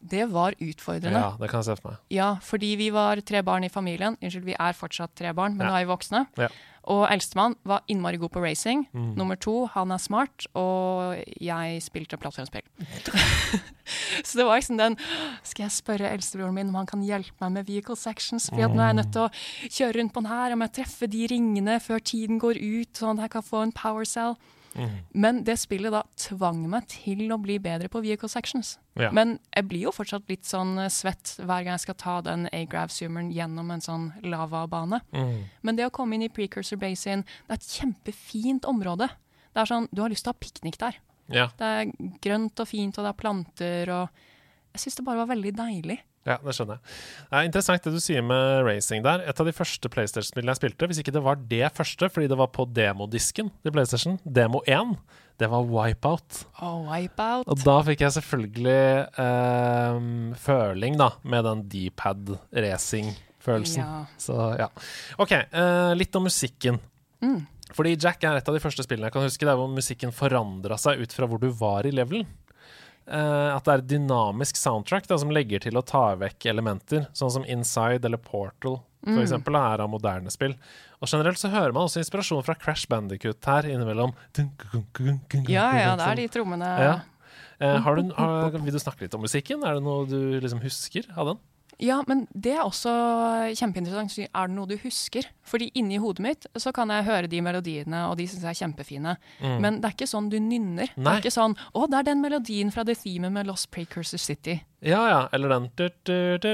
[0.00, 1.18] det var utfordrende.
[1.18, 1.98] Ja, det kan jeg se for meg.
[2.14, 4.16] Ja, fordi vi var tre barn i familien.
[4.22, 5.72] Unnskyld, vi er fortsatt tre barn, men Ja.
[5.72, 6.26] nå er vi voksne.
[6.38, 6.48] Ja.
[6.88, 8.86] Og eldstemann var innmari god på racing.
[8.94, 9.14] Mm.
[9.18, 12.62] Nummer to, han er smart, og jeg spilte plattformspill.
[14.24, 14.96] så det var liksom den
[15.42, 18.48] Skal jeg spørre eldstebroren min om han kan hjelpe meg med vehicle sections?
[18.48, 19.32] For nå er jeg nødt til å
[19.68, 23.18] kjøre rundt på den her, jeg må treffe de ringene før tiden går ut, sånn
[23.18, 24.38] at jeg kan få en power cell.
[24.74, 24.96] Mm.
[25.12, 28.76] Men det spillet da tvang meg til å bli bedre på vehicle sections.
[28.98, 29.10] Ja.
[29.14, 32.48] Men jeg blir jo fortsatt litt sånn eh, svett hver gang jeg skal ta den
[32.52, 35.00] A-grav-zoomeren gjennom en sånn lavabane.
[35.14, 35.44] Mm.
[35.62, 39.10] Men det å komme inn i precursor basin, det er et kjempefint område.
[39.52, 41.00] Det er sånn, Du har lyst til å ha piknik der.
[41.28, 41.90] Ja, Det er
[42.24, 44.24] grønt og fint, og det er planter og
[44.72, 45.98] Jeg syns det bare var veldig deilig.
[46.28, 46.82] Ja, det skjønner jeg.
[47.28, 49.18] Det er interessant det du sier med racing der.
[49.30, 52.40] Et av de første PlayStation-spillene jeg spilte, hvis ikke det var det første, fordi det
[52.40, 54.74] var på demodisken til PlayStation, demo 1,
[55.38, 56.30] det var Wipeout.
[56.60, 57.46] Oh, wipeout.
[57.46, 58.82] Og da fikk jeg selvfølgelig
[59.22, 59.96] eh,
[60.42, 63.82] føling, da, med den D-pad-racing-følelsen.
[63.84, 64.02] Ja.
[64.18, 64.66] Så ja.
[65.22, 66.82] OK, eh, litt om musikken.
[67.22, 67.46] Mm.
[67.76, 70.78] Fordi Jack er et av de første spillene jeg kan huske der hvor musikken forandra
[70.80, 72.26] seg ut fra hvor du var i levelen.
[73.08, 77.06] Eh, at det er et dynamisk soundtrack da, som legger til å ta vekk elementer,
[77.16, 79.22] sånn som Inside eller Portal, for Mm.
[79.22, 80.54] eksempel, da, er av moderne spill.
[81.00, 84.12] Og generelt så hører man også inspirasjon fra Crash Bandicut her innimellom.
[85.48, 86.68] Ja, ja, det er de trommene.
[86.82, 87.00] Ja.
[87.60, 89.64] Eh, har du, har, vil du snakke litt om musikken?
[89.64, 91.38] Er det noe du liksom husker av den?
[91.78, 92.90] Ja, men det er også
[93.54, 94.16] kjempeinteressant.
[94.26, 95.28] Er det noe du husker?
[95.46, 98.60] Fordi inni hodet mitt så kan jeg høre de melodiene, og de syns jeg er
[98.64, 99.14] kjempefine.
[99.38, 99.58] Mm.
[99.62, 100.90] Men det er ikke sånn du nynner.
[100.96, 104.18] Det er ikke sånn 'Å, det er den melodien fra The Theme med Lost Precursor
[104.18, 104.60] City'.
[104.80, 105.28] Ja, ja.
[105.32, 106.46] Eller den du, du,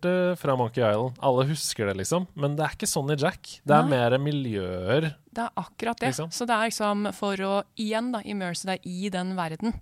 [0.00, 1.16] du, fra Monkey Island.
[1.20, 2.26] Alle husker det, liksom.
[2.34, 3.60] Men det er ikke sånn i Jack.
[3.64, 3.92] Det er Nei.
[3.96, 5.14] mer miljøer.
[5.32, 6.12] Det er akkurat det.
[6.12, 6.32] Liksom.
[6.32, 9.76] Så det er liksom for å igjen da, immerse deg i den verden.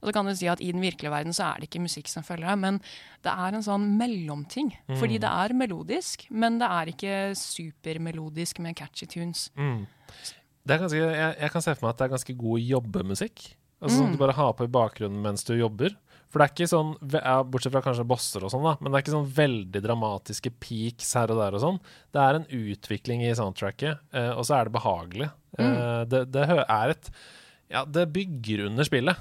[0.00, 2.08] Og så kan du si at i den virkelige verden så er det ikke musikk
[2.08, 2.80] som følger deg, men
[3.26, 4.72] det er en sånn mellomting.
[4.88, 4.96] Mm.
[5.00, 9.48] Fordi det er melodisk, men det er ikke supermelodisk med catchy tunes.
[9.58, 9.86] Mm.
[10.68, 13.46] Det er ganske, jeg, jeg kan se for meg at det er ganske god jobbemusikk.
[13.78, 14.12] Altså Som Mm.
[14.12, 15.94] du bare har på i bakgrunnen mens du jobber.
[16.28, 16.90] For det er ikke sånn,
[17.48, 21.14] Bortsett fra kanskje bosser og sånn, da, men det er ikke sånn veldig dramatiske peaks
[21.16, 21.78] her og der og sånn.
[22.12, 25.30] Det er en utvikling i soundtracket, eh, og så er det behagelig.
[25.58, 26.08] Mm.
[26.10, 27.08] det, det er et
[27.70, 29.16] Ja, det bygger under spillet.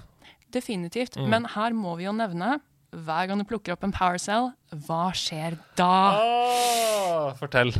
[0.54, 1.18] Definitivt.
[1.20, 1.30] Mm.
[1.34, 2.58] Men her må vi jo nevne,
[2.96, 4.52] hver gang du plukker opp en power cell,
[4.88, 5.94] hva skjer da?
[6.18, 7.74] Oh, fortell.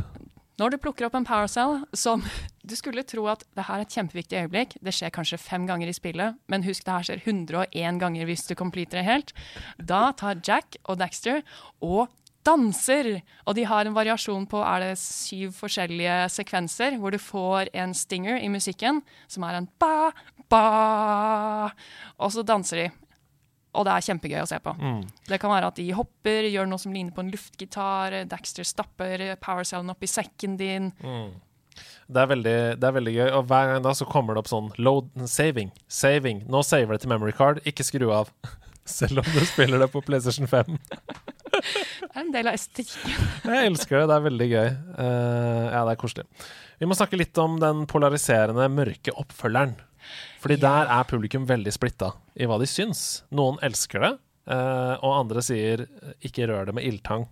[0.58, 2.24] Når du plukker opp en power cell som
[2.66, 5.88] du skulle tro at det her er et kjempeviktig øyeblikk, det skjer kanskje fem ganger
[5.88, 9.34] i spillet, men husk det her skjer 101 ganger hvis du completer det helt,
[9.78, 11.44] da tar Jack og Daxter
[11.78, 12.08] og
[12.48, 13.20] danser.
[13.46, 17.94] Og de har en variasjon på er det syv forskjellige sekvenser hvor du får en
[17.96, 20.10] stinger i musikken, som er en ba,
[20.50, 21.70] ba,
[22.18, 22.88] og så danser de.
[23.78, 24.72] Og det er kjempegøy å se på.
[24.80, 25.02] Mm.
[25.28, 29.28] Det kan være at de hopper, gjør noe som ligner på en luftgitar, Daxter stapper
[29.42, 30.90] powercellen opp i sekken din.
[31.04, 31.36] Mm.
[32.08, 33.26] Det er, veldig, det er veldig gøy.
[33.36, 36.40] Og hver gang da så kommer det opp sånn load, saving, saving.
[36.50, 38.32] Nå saver det til memory card, ikke skru av.
[38.88, 40.78] Selv om du spiller det på PlayStation 5.
[41.58, 43.28] Det er en del av estetikken.
[43.52, 44.06] Jeg elsker det.
[44.08, 44.70] Det er veldig gøy.
[44.96, 46.24] Uh, ja, det er koselig.
[46.78, 49.76] Vi må snakke litt om den polariserende, mørke oppfølgeren.
[50.40, 50.84] Fordi Ja.
[50.84, 53.22] der er publikum veldig splitta i hva de syns.
[53.32, 54.12] Noen elsker det,
[54.48, 55.86] eh, og andre sier
[56.22, 57.26] 'ikke rør det med ildtang'.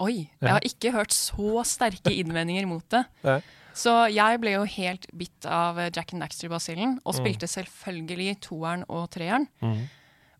[0.00, 3.04] Oi, jeg har ikke hørt så sterke innvendinger mot det.
[3.24, 3.42] Nei.
[3.74, 7.20] Så jeg ble jo helt bitt av Jack and Daxter-basillen, og Mm.
[7.20, 9.46] spilte selvfølgelig toeren og treeren.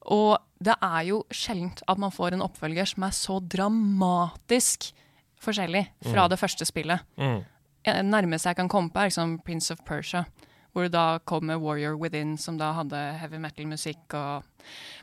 [0.07, 4.93] Og det er jo sjeldent at man får en oppfølger som er så dramatisk
[5.41, 7.01] forskjellig fra det første spillet.
[7.19, 7.45] Mm.
[7.85, 10.25] Eh, nærmeste jeg kan komme på, er liksom Prince of Persia.
[10.73, 14.15] Hvor det da kom med Warrior Within, som da hadde heavy metal-musikk.
[14.15, 14.45] Og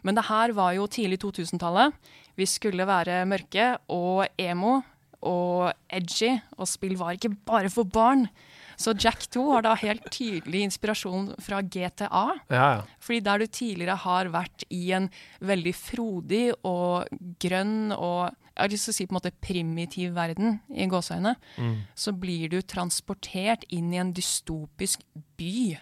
[0.04, 1.96] Men det her var jo tidlig 2000-tallet.
[2.38, 4.82] Vi skulle være mørke og emo
[5.26, 8.28] og edgy, og spill var ikke bare for barn.
[8.78, 12.26] Så Jack 2 har da helt tydelig inspirasjon fra GTA.
[12.54, 12.82] Ja, ja.
[13.02, 15.10] Fordi der du tidligere har vært i en
[15.42, 17.10] veldig frodig og
[17.42, 21.36] grønn og jeg har lyst til å si på en måte primitiv verden, i gåseøyne,
[21.94, 25.04] så blir du transportert inn i en dystopisk
[25.38, 25.78] by.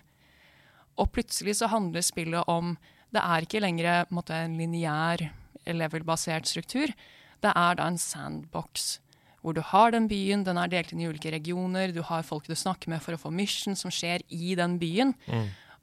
[1.00, 2.78] Og plutselig så handler spillet om
[3.16, 5.30] Det er ikke lenger en, en lineær
[5.72, 6.92] level-basert struktur.
[7.40, 9.00] Det er da en sandbox.
[9.40, 12.48] Hvor du har den byen, den er delt inn i ulike regioner, du har folk
[12.50, 15.14] du snakker med for å få mission som skjer i den byen.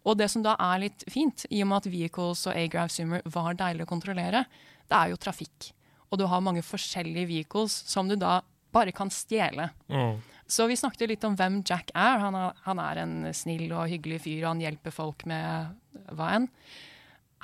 [0.05, 3.23] Og det som da er litt fint, i og med at vehicles og A-Graph Zoomer
[3.25, 4.45] var deilig å kontrollere,
[4.91, 5.71] det er jo trafikk.
[6.13, 8.43] Og du har mange forskjellige vehicles som du da
[8.73, 9.71] bare kan stjele.
[9.89, 10.21] Mm.
[10.53, 12.21] Så vi snakket litt om hvem Jack er.
[12.21, 15.73] Han er, han er en snill og hyggelig fyr, og han hjelper folk med
[16.13, 16.49] hva enn.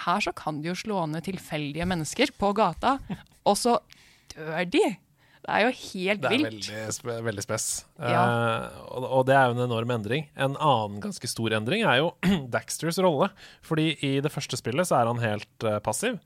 [0.04, 2.98] Her så kan du jo slå ned tilfeldige mennesker på gata,
[3.48, 3.78] og så
[4.34, 4.84] dør de.
[5.38, 6.66] Det er jo helt vilt.
[6.68, 7.66] Det er veldig, veldig spes.
[7.96, 8.20] Ja.
[8.20, 10.26] Uh, og, og det er jo en enorm endring.
[10.36, 12.10] En annen ganske stor endring er jo
[12.54, 13.30] Daxters rolle.
[13.64, 16.18] Fordi i det første spillet så er han helt uh, passiv.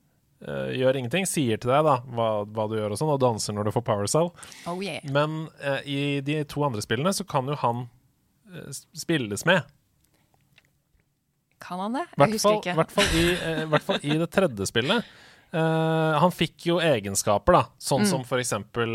[0.42, 1.26] Eh, gjør ingenting.
[1.28, 3.84] Sier til deg da hva, hva du gjør og sånn, og danser når du får
[3.86, 4.32] power cell.
[4.70, 5.02] Oh yeah.
[5.14, 7.84] Men eh, i de to andre spillene så kan jo han
[8.50, 9.62] eh, spilles med.
[11.62, 12.06] Kan han det?
[12.18, 12.72] Jeg husker fall, ikke.
[13.22, 15.12] i, hvert fall i det tredje spillet.
[15.52, 17.60] Uh, han fikk jo egenskaper, da.
[17.78, 18.08] Sånn Mm.
[18.08, 18.94] som for eksempel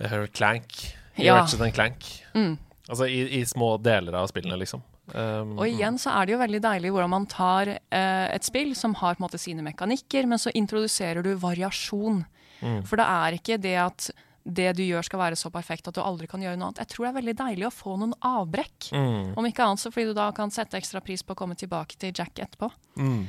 [0.00, 0.72] uh, Clank.
[1.20, 1.36] I Ja.
[1.36, 2.08] Ratchet Clank.
[2.34, 2.56] Mm.
[2.88, 4.82] Altså i, i små deler av spillene, liksom.
[5.12, 8.72] Um, Og igjen så er det jo veldig deilig hvordan man tar eh, et spill
[8.78, 12.22] som har på en måte sine mekanikker, men så introduserer du variasjon.
[12.62, 12.78] Mm.
[12.88, 14.10] For det er ikke det at
[14.42, 16.80] det du gjør skal være så perfekt at du aldri kan gjøre noe annet.
[16.82, 18.88] Jeg tror det er veldig deilig å få noen avbrekk.
[18.90, 21.54] mm, Om ikke annet så fordi du da kan sette ekstra pris på å komme
[21.58, 22.72] tilbake til Jack etterpå.
[22.96, 23.22] mm.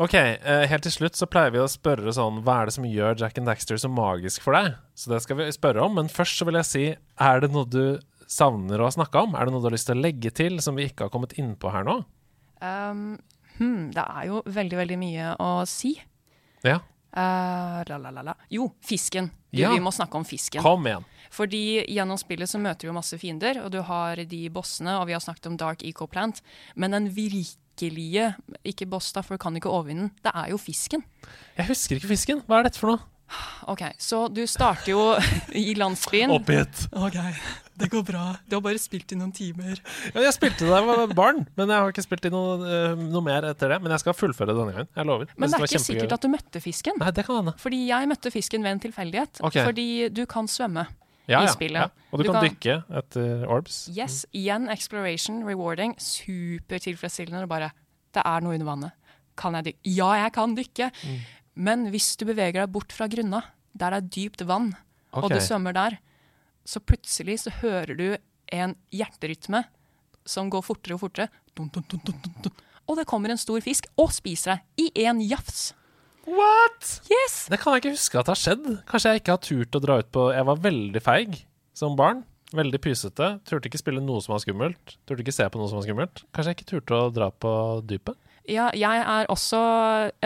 [0.00, 2.86] OK, uh, helt til slutt så pleier vi å spørre sånn Hva er det som
[2.88, 4.78] gjør Jack and Daxter så magisk for deg?
[4.96, 7.68] Så det skal vi spørre om, men først så vil jeg si Er det noe
[7.68, 8.00] du
[8.32, 9.36] savner å ha snakka om?
[9.36, 11.36] Er det noe du har lyst til å legge til som vi ikke har kommet
[11.40, 11.98] inn på her nå?
[12.62, 13.04] Um,
[13.58, 15.96] hmm, det er jo veldig, veldig mye å si.
[16.64, 16.80] Ja,
[17.12, 18.34] Uh, la, la, la, la.
[18.48, 19.26] Jo, fisken.
[19.50, 19.74] Du, Ja.
[19.74, 20.62] Vi må snakke om fisken.
[20.62, 21.04] kom igjen.
[21.30, 25.12] Fordi gjennom spillet så møter du masse fiender, og du har de bossene, og vi
[25.12, 26.40] har snakket om Dark Eco Plant,
[26.74, 30.56] men den virkelige, ikke boss da, for du kan ikke overvinne den, det er jo
[30.56, 31.04] fisken.
[31.56, 32.42] Jeg husker ikke fisken.
[32.48, 33.04] Hva er dette for noe?
[33.70, 35.02] Ok, så du starter jo
[35.58, 36.30] i landsbyen.
[36.34, 36.86] Oppgitt.
[36.98, 37.18] Ok,
[37.78, 38.24] det går bra.
[38.48, 39.78] Du har bare spilt i noen timer.
[40.14, 42.96] Ja, jeg spilte da jeg var barn, men jeg har ikke spilt i noe, eh,
[42.98, 43.78] noe mer etter det.
[43.84, 44.90] Men jeg skal fullføre denne gangen.
[44.96, 45.30] Jeg lover.
[45.36, 46.98] Men det er ikke sikkert at du møtte fisken.
[47.02, 47.54] Nei, det kan hende.
[47.62, 49.40] Fordi jeg møtte fisken ved en tilfeldighet.
[49.50, 49.64] Okay.
[49.68, 50.86] Fordi du kan svømme.
[51.30, 51.78] Ja, I ja, spillet.
[51.86, 52.08] Ja.
[52.10, 53.84] Og du, Du kan, kan- dykke etter orbs.
[53.94, 57.46] Yes, igjen exploration, rewarding, supertilfredsstillende.
[57.50, 57.70] Bare,
[58.14, 58.98] det er noe under vannet.
[59.38, 59.92] Kan jeg dykke?
[59.96, 60.90] Ja, jeg kan dykke.
[61.06, 61.20] Mm.
[61.54, 63.42] Men hvis du beveger deg bort fra grunna,
[63.76, 64.72] der det er dypt vann,
[65.12, 65.98] og du svømmer der,
[66.64, 68.06] så plutselig så hører du
[68.52, 69.64] en hjerterytme
[70.28, 71.28] som går fortere og fortere.
[71.56, 72.52] Dun, dun, dun.
[72.88, 75.72] Og det kommer en stor fisk og spiser deg i én jafs.
[76.26, 77.00] What?!
[77.10, 77.46] Yes!
[77.50, 78.66] Det kan jeg ikke huske at har skjedd.
[78.88, 81.40] Kanskje jeg ikke har turt å dra ut på Jeg var veldig feig
[81.76, 82.22] som barn.
[82.52, 83.28] Veldig pysete.
[83.48, 84.96] Turte ikke spille noe som var skummelt.
[85.08, 86.22] Turte ikke se på noe som var skummelt.
[86.36, 87.52] Kanskje jeg ikke turte å dra på
[87.88, 88.18] dypet.
[88.50, 89.58] Ja, jeg er også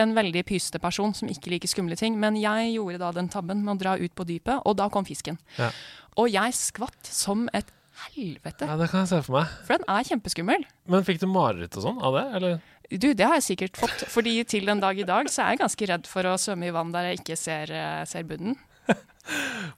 [0.01, 3.63] en veldig pysete person som ikke liker skumle ting, men jeg gjorde da den tabben
[3.63, 5.37] med å dra ut på dypet, og da kom fisken.
[5.59, 5.69] Ja.
[6.17, 7.69] Og jeg skvatt som et
[8.15, 9.47] helvete, Ja, Det kan jeg se for meg.
[9.65, 10.65] for den er kjempeskummel.
[10.87, 12.59] Men fikk du mareritt og sånn av det, eller?
[12.89, 15.59] Du, det har jeg sikkert fått, fordi til den dag i dag så er jeg
[15.65, 18.55] ganske redd for å svømme i vann der jeg ikke ser, eh, ser bunnen.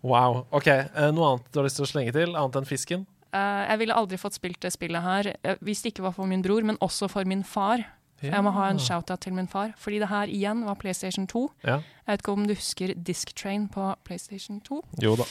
[0.06, 0.46] Wow.
[0.54, 0.68] OK.
[0.68, 3.06] eh, Noe annet du har lyst til å slenge til, annet enn fisken?
[3.34, 5.30] Eh, jeg ville aldri fått spilt det spillet her
[5.66, 7.82] hvis det ikke var for min bror, men også for min far.
[8.22, 11.44] Jeg må ha en shout-out til min far, fordi det her igjen var PlayStation 2.
[11.64, 11.80] Ja.
[11.80, 14.82] Jeg vet ikke om du husker Disk Train på PlayStation 2?
[15.04, 15.28] Jo da.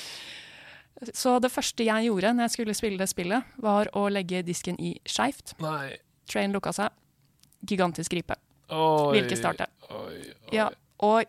[1.15, 4.79] Så det første jeg gjorde når jeg skulle spille det spillet, var å legge disken
[4.83, 5.55] i skeivt.
[6.29, 6.95] Train lukka seg.
[7.69, 8.37] Gigantisk gripe.
[8.71, 9.13] Oi.
[9.15, 9.69] Vil ikke starte.
[9.91, 10.55] Oi, oi.
[10.57, 10.69] Ja,
[11.05, 11.25] og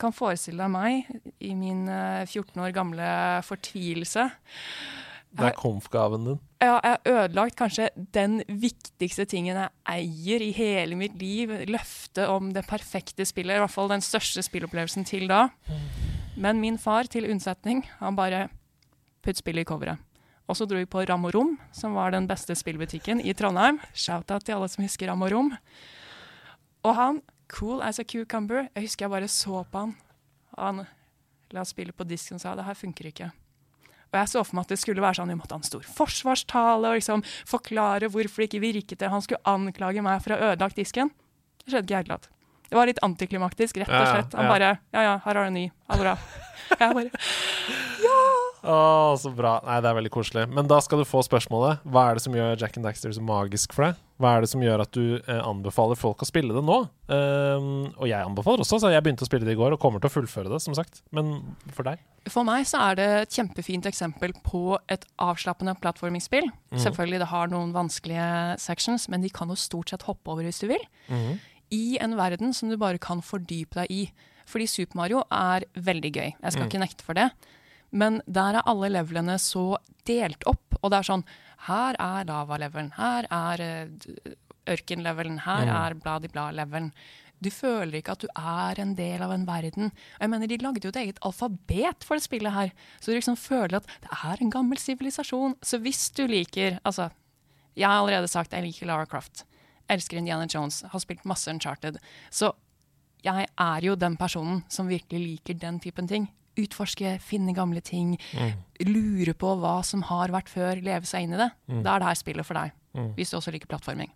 [0.00, 3.08] kan forestille deg meg i min eh, 14 år gamle
[3.46, 4.28] fortvilelse.
[5.30, 6.40] Det er konf-gaven din.
[6.60, 11.48] Ja, jeg har ødelagt kanskje den viktigste tingen jeg eier i hele mitt liv.
[11.70, 15.46] Løftet om det perfekte spillet, i hvert fall den største spillopplevelsen til da.
[16.36, 18.50] Men min far, til unnsetning, han bare
[19.24, 20.04] putt spillet i coveret.
[20.50, 23.80] Og så dro vi på Ram og Rom, som var den beste spillbutikken i Trondheim.
[23.94, 25.52] Shout-out til alle som husker Ram og Rom.
[26.84, 29.94] Og han, cool as a cucumber, jeg husker jeg bare så på han.
[30.58, 30.86] Og Han
[31.54, 33.30] la spillet på disken og sa det her funker ikke.
[34.10, 35.84] Og jeg så for meg at det skulle være sånn, vi måtte ha en stor
[35.86, 38.98] forsvarstale og liksom forklare hvorfor det ikke virket.
[38.98, 39.10] det.
[39.12, 41.12] Han skulle anklage meg for å ha ødelagt disken.
[41.62, 42.30] Det skjedde ikke i det hele tatt.
[42.70, 44.34] Det var litt antiklimaktisk, rett og slett.
[44.38, 45.70] Han bare Ja ja, her har du en ny.
[45.90, 46.16] Ha det bra.
[46.78, 47.10] Jeg bare
[48.06, 48.29] Ja!
[48.60, 49.54] Å, så bra.
[49.64, 50.44] Nei, det er veldig koselig.
[50.52, 51.80] Men da skal du få spørsmålet.
[51.88, 54.00] Hva er det som gjør Jack and Daxter så magisk for deg?
[54.20, 56.76] Hva er det som gjør at du eh, anbefaler folk å spille det nå?
[57.08, 60.02] Um, og jeg anbefaler også, så jeg begynte å spille det i går og kommer
[60.02, 61.00] til å fullføre det, som sagt.
[61.16, 61.38] Men
[61.72, 62.02] for deg?
[62.28, 66.50] For meg så er det et kjempefint eksempel på et avslappende plattformingsspill.
[66.76, 70.60] Selvfølgelig det har noen vanskelige sections, men de kan jo stort sett hoppe over hvis
[70.60, 70.84] du vil.
[71.72, 74.02] I en verden som du bare kan fordype deg i.
[74.50, 76.28] Fordi Super Mario er veldig gøy.
[76.34, 77.30] Jeg skal ikke nekte for det.
[77.90, 79.78] Men der er alle levelene så
[80.08, 81.24] delt opp, og det er sånn
[81.66, 84.36] Her er lava-levelen, her er eh,
[84.70, 86.92] ørken-levelen, her er bla-di-bla-levelen.
[87.40, 89.90] Du føler ikke at du er en del av en verden.
[89.90, 93.16] Og jeg mener, De lagde jo et eget alfabet for det spillet her, så du
[93.16, 95.56] liksom føler at det er en gammel sivilisasjon.
[95.62, 97.10] Så hvis du liker Altså,
[97.76, 99.44] jeg har allerede sagt jeg liker Lara Croft.
[99.90, 101.98] Elsker Indiana Jones, har spilt masse Uncharted.
[102.30, 102.52] Så
[103.24, 106.28] jeg er jo den personen som virkelig liker den typen ting.
[106.58, 108.16] Utforske, finne gamle ting,
[108.86, 111.50] lure på hva som har vært før, leve seg inn i det.
[111.84, 112.74] Da er det her spillet for deg.
[113.14, 114.10] Hvis du også liker plattforming.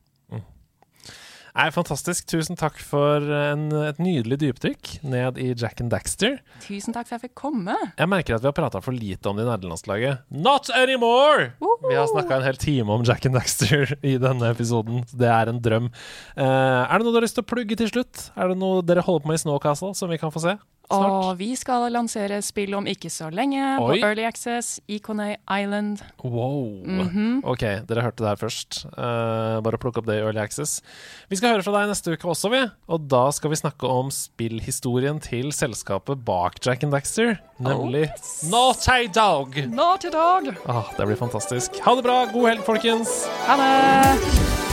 [1.55, 2.26] Nei, Fantastisk.
[2.26, 6.41] Tusen takk for en, et nydelig dypdykk ned i Jack and Daxter.
[6.64, 7.76] Tusen takk for at jeg fikk komme.
[7.95, 10.24] Jeg merker at vi har prata for lite om det i nederlandslaget.
[10.35, 11.53] Not anymore!
[11.62, 11.78] Woho!
[11.87, 15.05] Vi har snakka en hel time om Jack and Daxter i denne episoden.
[15.14, 15.93] Det er en drøm.
[16.35, 18.32] Uh, er det noe du har lyst til å plugge til slutt?
[18.35, 20.59] Er det noe dere holder på med i Snowcastle som vi kan få se?
[20.89, 21.12] Snart?
[21.12, 23.97] Og vi skal lansere spill om ikke så lenge Oi.
[23.97, 26.03] på Early Access i Island.
[26.22, 26.82] Wow.
[26.85, 27.43] Mhm.
[27.45, 28.85] Ok, dere hørte det her først.
[28.93, 30.82] Uh, bare plukk opp det i Early Access.
[31.30, 32.62] Vi skal høre fra deg neste uke også, vi.
[32.89, 38.11] Og da skal vi snakke om spillhistorien til selskapet bak Jack and Daxter, nemlig
[38.51, 39.57] Naughty Dog.
[39.72, 40.53] Naughty Dog!
[40.66, 41.80] Ah, det blir fantastisk.
[41.85, 42.24] Ha det bra.
[42.32, 43.24] God helg, folkens.
[43.49, 44.64] Ha det!